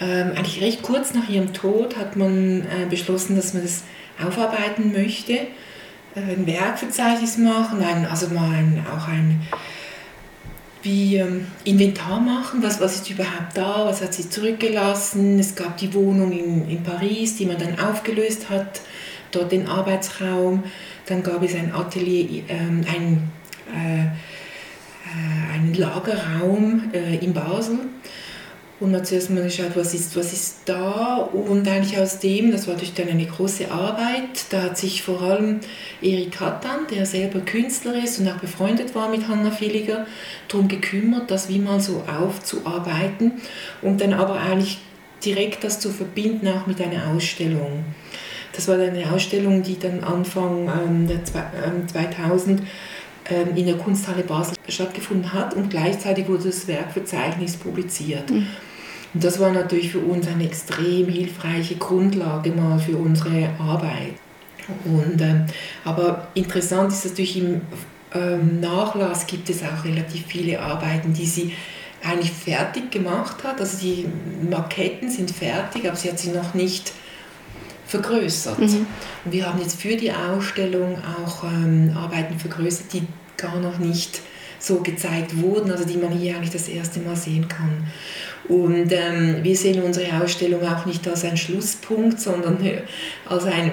ähm, 0.00 0.32
eigentlich 0.36 0.62
recht 0.62 0.82
kurz 0.82 1.12
nach 1.12 1.28
ihrem 1.28 1.52
Tod 1.52 1.98
hat 1.98 2.16
man 2.16 2.62
äh, 2.62 2.86
beschlossen, 2.88 3.36
dass 3.36 3.52
man 3.52 3.62
das 3.62 3.84
aufarbeiten 4.22 4.92
möchte 4.92 5.48
ein 6.14 6.46
Werkverzeichnis 6.46 7.38
machen, 7.38 7.82
ein, 7.82 8.06
also 8.06 8.28
mal 8.28 8.50
ein, 8.50 8.84
auch 8.94 9.08
ein 9.08 9.46
wie 10.82 11.16
ähm, 11.16 11.46
Inventar 11.64 12.20
machen, 12.20 12.62
was, 12.62 12.80
was 12.80 12.96
ist 12.96 13.10
überhaupt 13.10 13.56
da, 13.56 13.84
was 13.84 14.00
hat 14.00 14.14
sie 14.14 14.28
zurückgelassen. 14.28 15.38
Es 15.38 15.54
gab 15.54 15.76
die 15.76 15.92
Wohnung 15.92 16.32
in, 16.32 16.68
in 16.68 16.82
Paris, 16.82 17.36
die 17.36 17.46
man 17.46 17.58
dann 17.58 17.78
aufgelöst 17.80 18.48
hat, 18.48 18.80
dort 19.32 19.50
den 19.50 19.66
Arbeitsraum. 19.66 20.64
Dann 21.06 21.22
gab 21.22 21.42
es 21.42 21.54
ein 21.54 21.74
Atelier, 21.74 22.44
ähm, 22.48 22.84
ein, 22.88 23.30
äh, 23.74 24.04
äh, 24.04 25.54
einen 25.54 25.74
Lagerraum 25.74 26.90
äh, 26.92 27.16
in 27.16 27.32
Basel 27.34 27.80
und 28.80 28.92
man 28.92 29.04
zuerst 29.04 29.30
mal 29.30 29.42
geschaut, 29.42 29.72
was 29.74 29.92
ist, 29.92 30.16
was 30.16 30.32
ist 30.32 30.58
da 30.66 31.16
und 31.16 31.66
eigentlich 31.66 31.98
aus 31.98 32.20
dem, 32.20 32.52
das 32.52 32.68
war 32.68 32.76
durch 32.76 32.94
dann 32.94 33.08
eine 33.08 33.26
große 33.26 33.70
Arbeit, 33.70 34.46
da 34.50 34.62
hat 34.62 34.78
sich 34.78 35.02
vor 35.02 35.20
allem 35.20 35.60
Erik 36.00 36.38
Hattan, 36.38 36.86
der 36.94 37.04
selber 37.04 37.40
Künstler 37.40 38.02
ist 38.02 38.20
und 38.20 38.28
auch 38.28 38.36
befreundet 38.36 38.94
war 38.94 39.08
mit 39.08 39.26
Hanna 39.26 39.50
Villiger, 39.50 40.06
darum 40.46 40.68
gekümmert, 40.68 41.30
das 41.30 41.48
wie 41.48 41.58
mal 41.58 41.80
so 41.80 42.04
aufzuarbeiten 42.06 43.32
und 43.82 44.00
dann 44.00 44.12
aber 44.12 44.40
eigentlich 44.40 44.78
direkt 45.24 45.64
das 45.64 45.80
zu 45.80 45.90
verbinden 45.90 46.46
auch 46.46 46.66
mit 46.66 46.80
einer 46.80 47.08
Ausstellung. 47.08 47.84
Das 48.52 48.68
war 48.68 48.76
dann 48.76 48.90
eine 48.90 49.12
Ausstellung, 49.12 49.62
die 49.62 49.78
dann 49.78 50.02
Anfang 50.04 50.68
ähm, 50.68 51.08
der 51.08 51.24
2000 51.24 52.62
ähm, 53.30 53.56
in 53.56 53.66
der 53.66 53.76
Kunsthalle 53.76 54.22
Basel 54.22 54.56
stattgefunden 54.68 55.32
hat 55.32 55.54
und 55.54 55.68
gleichzeitig 55.68 56.28
wurde 56.28 56.44
das 56.44 56.66
Werkverzeichnis 56.66 57.56
publiziert. 57.56 58.30
Mhm. 58.30 58.46
Und 59.14 59.24
das 59.24 59.38
war 59.40 59.52
natürlich 59.52 59.92
für 59.92 60.00
uns 60.00 60.26
eine 60.26 60.44
extrem 60.44 61.08
hilfreiche 61.08 61.76
Grundlage 61.76 62.50
mal 62.50 62.78
für 62.78 62.96
unsere 62.96 63.50
Arbeit. 63.58 64.14
Und, 64.84 65.20
äh, 65.20 65.46
aber 65.84 66.28
interessant 66.34 66.92
ist 66.92 67.06
natürlich 67.06 67.38
im 67.38 67.62
ähm, 68.14 68.60
Nachlass 68.60 69.26
gibt 69.26 69.48
es 69.50 69.62
auch 69.62 69.84
relativ 69.84 70.26
viele 70.26 70.60
Arbeiten, 70.60 71.12
die 71.12 71.26
sie 71.26 71.52
eigentlich 72.02 72.32
fertig 72.32 72.90
gemacht 72.90 73.42
hat. 73.44 73.60
Also 73.60 73.78
die 73.78 74.06
Maketten 74.48 75.10
sind 75.10 75.30
fertig, 75.30 75.86
aber 75.86 75.96
sie 75.96 76.10
hat 76.10 76.18
sie 76.18 76.30
noch 76.30 76.54
nicht 76.54 76.92
vergrößert. 77.86 78.58
Mhm. 78.58 78.86
Und 79.24 79.32
wir 79.32 79.46
haben 79.46 79.60
jetzt 79.60 79.80
für 79.80 79.96
die 79.96 80.12
Ausstellung 80.12 80.98
auch 80.98 81.44
ähm, 81.44 81.96
Arbeiten 81.96 82.38
vergrößert, 82.38 82.92
die 82.92 83.02
gar 83.36 83.58
noch 83.58 83.78
nicht 83.78 84.20
so 84.58 84.80
gezeigt 84.80 85.40
wurden, 85.40 85.70
also 85.70 85.84
die 85.84 85.96
man 85.96 86.12
hier 86.12 86.36
eigentlich 86.36 86.50
das 86.50 86.68
erste 86.68 87.00
Mal 87.00 87.16
sehen 87.16 87.48
kann. 87.48 87.86
Und 88.48 88.92
ähm, 88.92 89.38
wir 89.42 89.56
sehen 89.56 89.82
unsere 89.82 90.22
Ausstellung 90.22 90.62
auch 90.66 90.86
nicht 90.86 91.06
als 91.06 91.24
einen 91.24 91.36
Schlusspunkt, 91.36 92.20
sondern 92.20 92.58
als 93.26 93.44
ein 93.44 93.72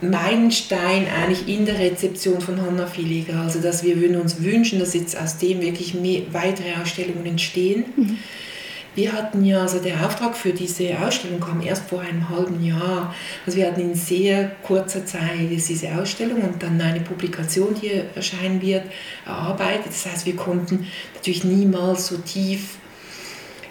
Meilenstein 0.00 1.06
eigentlich 1.08 1.48
in 1.48 1.64
der 1.64 1.78
Rezeption 1.78 2.40
von 2.40 2.60
Hanna 2.60 2.86
Villiger. 2.86 3.40
Also 3.40 3.60
dass 3.60 3.84
wir 3.84 4.00
würden 4.00 4.20
uns 4.20 4.42
wünschen, 4.42 4.78
dass 4.78 4.94
jetzt 4.94 5.18
aus 5.18 5.38
dem 5.38 5.60
wirklich 5.60 5.94
mehr, 5.94 6.22
weitere 6.32 6.74
Ausstellungen 6.80 7.26
entstehen. 7.26 7.84
Mhm. 7.96 8.18
Wir 8.94 9.12
hatten 9.12 9.44
ja, 9.44 9.62
also 9.62 9.80
der 9.80 10.06
Auftrag 10.06 10.36
für 10.36 10.52
diese 10.52 10.98
Ausstellung 10.98 11.40
kam 11.40 11.60
erst 11.60 11.88
vor 11.88 12.00
einem 12.00 12.28
halben 12.28 12.64
Jahr. 12.64 13.14
Also 13.44 13.58
wir 13.58 13.66
hatten 13.66 13.80
in 13.80 13.94
sehr 13.94 14.52
kurzer 14.62 15.04
Zeit 15.04 15.50
diese 15.50 15.88
Ausstellung 15.98 16.42
und 16.42 16.62
dann 16.62 16.80
eine 16.80 17.00
Publikation, 17.00 17.74
die 17.74 18.02
erscheinen 18.14 18.62
wird, 18.62 18.84
erarbeitet. 19.26 19.86
Das 19.88 20.06
heißt, 20.06 20.26
wir 20.26 20.36
konnten 20.36 20.86
natürlich 21.14 21.44
niemals 21.44 22.06
so 22.06 22.18
tief 22.18 22.76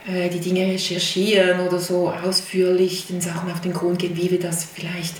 äh, 0.05 0.29
die 0.29 0.39
Dinge 0.39 0.65
recherchieren 0.65 1.61
oder 1.61 1.79
so 1.79 2.09
ausführlich 2.09 3.07
den 3.07 3.21
Sachen 3.21 3.49
auf 3.49 3.61
den 3.61 3.73
Grund 3.73 3.99
gehen, 3.99 4.17
wie 4.17 4.29
wir 4.29 4.39
das 4.39 4.65
vielleicht 4.65 5.15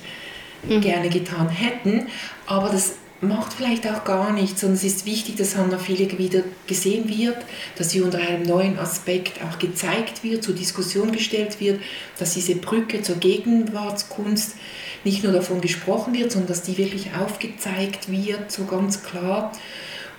mhm. 0.68 0.82
gerne 0.82 1.08
getan 1.10 1.48
hätten. 1.48 2.08
Aber 2.46 2.70
das 2.70 2.96
macht 3.28 3.54
vielleicht 3.54 3.88
auch 3.88 4.04
gar 4.04 4.34
nichts, 4.34 4.62
sondern 4.62 4.78
es 4.78 4.84
ist 4.84 5.06
wichtig, 5.06 5.36
dass 5.36 5.56
Hannah 5.56 5.78
Villiger 5.78 6.18
wieder 6.18 6.44
gesehen 6.68 7.08
wird, 7.08 7.38
dass 7.78 7.92
sie 7.92 8.02
unter 8.02 8.20
einem 8.20 8.44
neuen 8.44 8.78
Aspekt 8.78 9.40
auch 9.44 9.60
gezeigt 9.60 10.24
wird, 10.24 10.44
zur 10.44 10.56
Diskussion 10.56 11.12
gestellt 11.12 11.60
wird, 11.60 11.82
dass 12.20 12.34
diese 12.34 12.56
Brücke 12.56 13.02
zur 13.02 13.18
Gegenwartskunst 13.18 14.56
nicht 15.04 15.24
nur 15.24 15.34
davon 15.34 15.62
gesprochen 15.62 16.14
wird, 16.14 16.32
sondern 16.32 16.50
dass 16.50 16.64
die 16.64 16.78
wirklich 16.78 17.10
aufgezeigt 17.14 18.12
wird, 18.12 18.52
so 18.52 18.66
ganz 18.66 19.04
klar. 19.04 19.52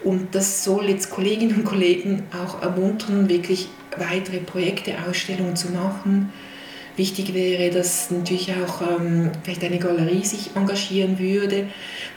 Und 0.03 0.35
das 0.35 0.65
soll 0.65 0.91
jetzt 0.91 1.11
Kolleginnen 1.11 1.57
und 1.57 1.65
Kollegen 1.65 2.25
auch 2.33 2.61
ermuntern, 2.61 3.29
wirklich 3.29 3.69
weitere 3.97 4.39
Projekte, 4.39 4.95
Ausstellungen 5.09 5.57
zu 5.57 5.69
machen. 5.71 6.33
Wichtig 6.97 7.35
wäre, 7.35 7.71
dass 7.71 8.11
natürlich 8.11 8.53
auch 8.53 8.81
ähm, 8.81 9.33
vielleicht 9.43 9.65
eine 9.65 9.79
Galerie 9.79 10.25
sich 10.25 10.51
engagieren 10.55 11.19
würde, 11.19 11.67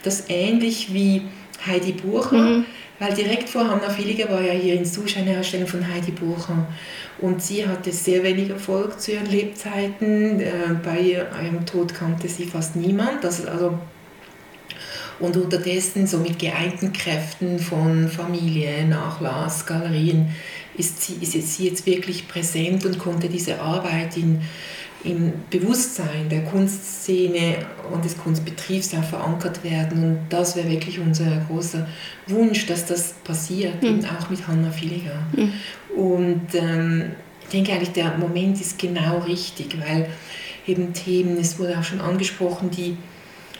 das 0.04 0.24
ähnlich 0.28 0.94
wie 0.94 1.22
Heidi 1.66 1.92
Bucher, 1.92 2.36
mhm. 2.36 2.64
weil 3.00 3.12
direkt 3.14 3.48
vor 3.48 3.68
Hanna 3.68 3.96
Villiger 3.96 4.30
war 4.30 4.40
ja 4.40 4.52
hier 4.52 4.74
in 4.74 4.84
Susch 4.84 5.16
eine 5.16 5.38
Ausstellung 5.38 5.66
von 5.66 5.92
Heidi 5.92 6.12
Bucher 6.12 6.68
und 7.20 7.42
sie 7.42 7.66
hatte 7.66 7.90
sehr 7.90 8.22
wenig 8.22 8.50
Erfolg 8.50 9.00
zu 9.00 9.12
ihren 9.12 9.26
Lebzeiten. 9.26 10.40
Äh, 10.40 10.52
bei 10.84 11.00
ihrem 11.00 11.66
Tod 11.66 11.92
kannte 11.92 12.28
sie 12.28 12.44
fast 12.44 12.76
niemand. 12.76 13.24
Also, 13.24 13.48
also 13.48 13.78
und 15.20 15.36
unterdessen 15.36 16.06
so 16.06 16.18
mit 16.18 16.38
geeinten 16.38 16.92
Kräften 16.92 17.58
von 17.58 18.08
Familie, 18.08 18.86
Nachlass, 18.86 19.66
Galerien 19.66 20.28
ist 20.76 21.02
sie, 21.02 21.14
ist 21.20 21.56
sie 21.56 21.68
jetzt 21.68 21.86
wirklich 21.86 22.28
präsent 22.28 22.86
und 22.86 22.98
konnte 22.98 23.28
diese 23.28 23.60
Arbeit 23.60 24.16
in, 24.16 24.40
im 25.02 25.32
Bewusstsein 25.50 26.28
der 26.30 26.44
Kunstszene 26.44 27.66
und 27.92 28.04
des 28.04 28.16
Kunstbetriebs 28.16 28.94
auch 28.94 29.04
verankert 29.04 29.64
werden. 29.64 30.04
Und 30.04 30.18
das 30.28 30.54
wäre 30.54 30.70
wirklich 30.70 31.00
unser 31.00 31.44
großer 31.48 31.88
Wunsch, 32.28 32.66
dass 32.66 32.86
das 32.86 33.14
passiert, 33.24 33.82
mhm. 33.82 34.04
auch 34.04 34.30
mit 34.30 34.46
Hanna 34.46 34.70
Villiger. 34.70 35.20
Mhm. 35.36 35.52
Und 35.96 36.54
ähm, 36.54 37.10
ich 37.42 37.48
denke 37.48 37.72
eigentlich, 37.72 37.92
der 37.92 38.16
Moment 38.18 38.60
ist 38.60 38.78
genau 38.78 39.18
richtig, 39.18 39.76
weil 39.80 40.08
eben 40.66 40.92
Themen, 40.92 41.38
es 41.38 41.58
wurde 41.58 41.78
auch 41.78 41.82
schon 41.84 42.00
angesprochen, 42.00 42.70
die 42.70 42.96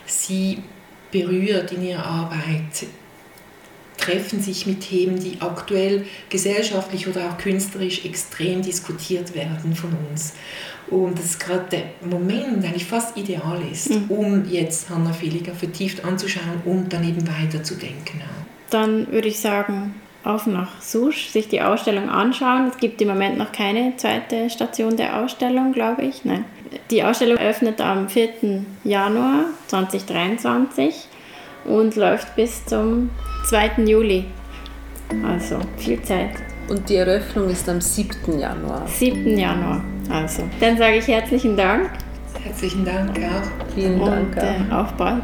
sie 0.06 0.58
berührt 1.10 1.72
in 1.72 1.84
ihrer 1.84 2.04
Arbeit, 2.04 2.86
treffen 3.96 4.40
sich 4.40 4.66
mit 4.66 4.80
Themen, 4.80 5.18
die 5.18 5.38
aktuell 5.40 6.06
gesellschaftlich 6.30 7.08
oder 7.08 7.30
auch 7.30 7.38
künstlerisch 7.38 8.04
extrem 8.04 8.62
diskutiert 8.62 9.34
werden 9.34 9.74
von 9.74 9.90
uns. 10.10 10.34
Und 10.88 11.18
das 11.18 11.38
gerade 11.38 11.64
der 11.70 11.82
Moment 12.08 12.64
eigentlich 12.64 12.86
fast 12.86 13.16
ideal 13.16 13.60
ist, 13.70 13.90
mhm. 13.90 14.04
um 14.08 14.48
jetzt 14.48 14.88
Hannah 14.88 15.12
Villiger 15.12 15.52
vertieft 15.52 16.04
anzuschauen 16.04 16.62
und 16.64 16.92
dann 16.92 17.06
eben 17.06 17.26
weiterzudenken. 17.28 18.22
Dann 18.70 19.10
würde 19.12 19.28
ich 19.28 19.40
sagen, 19.40 19.94
auf 20.24 20.46
nach 20.46 20.80
Susch, 20.82 21.28
sich 21.28 21.48
die 21.48 21.62
Ausstellung 21.62 22.08
anschauen. 22.08 22.68
Es 22.68 22.78
gibt 22.78 23.00
im 23.00 23.08
Moment 23.08 23.38
noch 23.38 23.52
keine 23.52 23.96
zweite 23.96 24.50
Station 24.50 24.96
der 24.96 25.18
Ausstellung, 25.18 25.72
glaube 25.72 26.02
ich. 26.02 26.24
Nein. 26.24 26.44
Die 26.90 27.02
Ausstellung 27.02 27.36
eröffnet 27.36 27.80
am 27.80 28.08
4. 28.08 28.64
Januar 28.84 29.44
2023 29.68 31.06
und 31.64 31.96
läuft 31.96 32.34
bis 32.36 32.64
zum 32.66 33.10
2. 33.48 33.84
Juli. 33.84 34.24
Also 35.24 35.58
viel 35.76 36.00
Zeit. 36.02 36.32
Und 36.68 36.88
die 36.88 36.96
Eröffnung 36.96 37.48
ist 37.48 37.68
am 37.68 37.80
7. 37.80 38.38
Januar. 38.38 38.86
7. 38.86 39.38
Januar. 39.38 39.82
Also, 40.10 40.42
dann 40.60 40.76
sage 40.76 40.96
ich 40.96 41.08
herzlichen 41.08 41.56
Dank. 41.56 41.90
Herzlichen 42.42 42.84
Dank 42.84 43.10
auch. 43.18 43.74
Vielen 43.74 43.98
Dank. 43.98 44.36
Und, 44.36 44.42
äh, 44.42 44.74
auch 44.74 44.92
bald. 44.92 45.22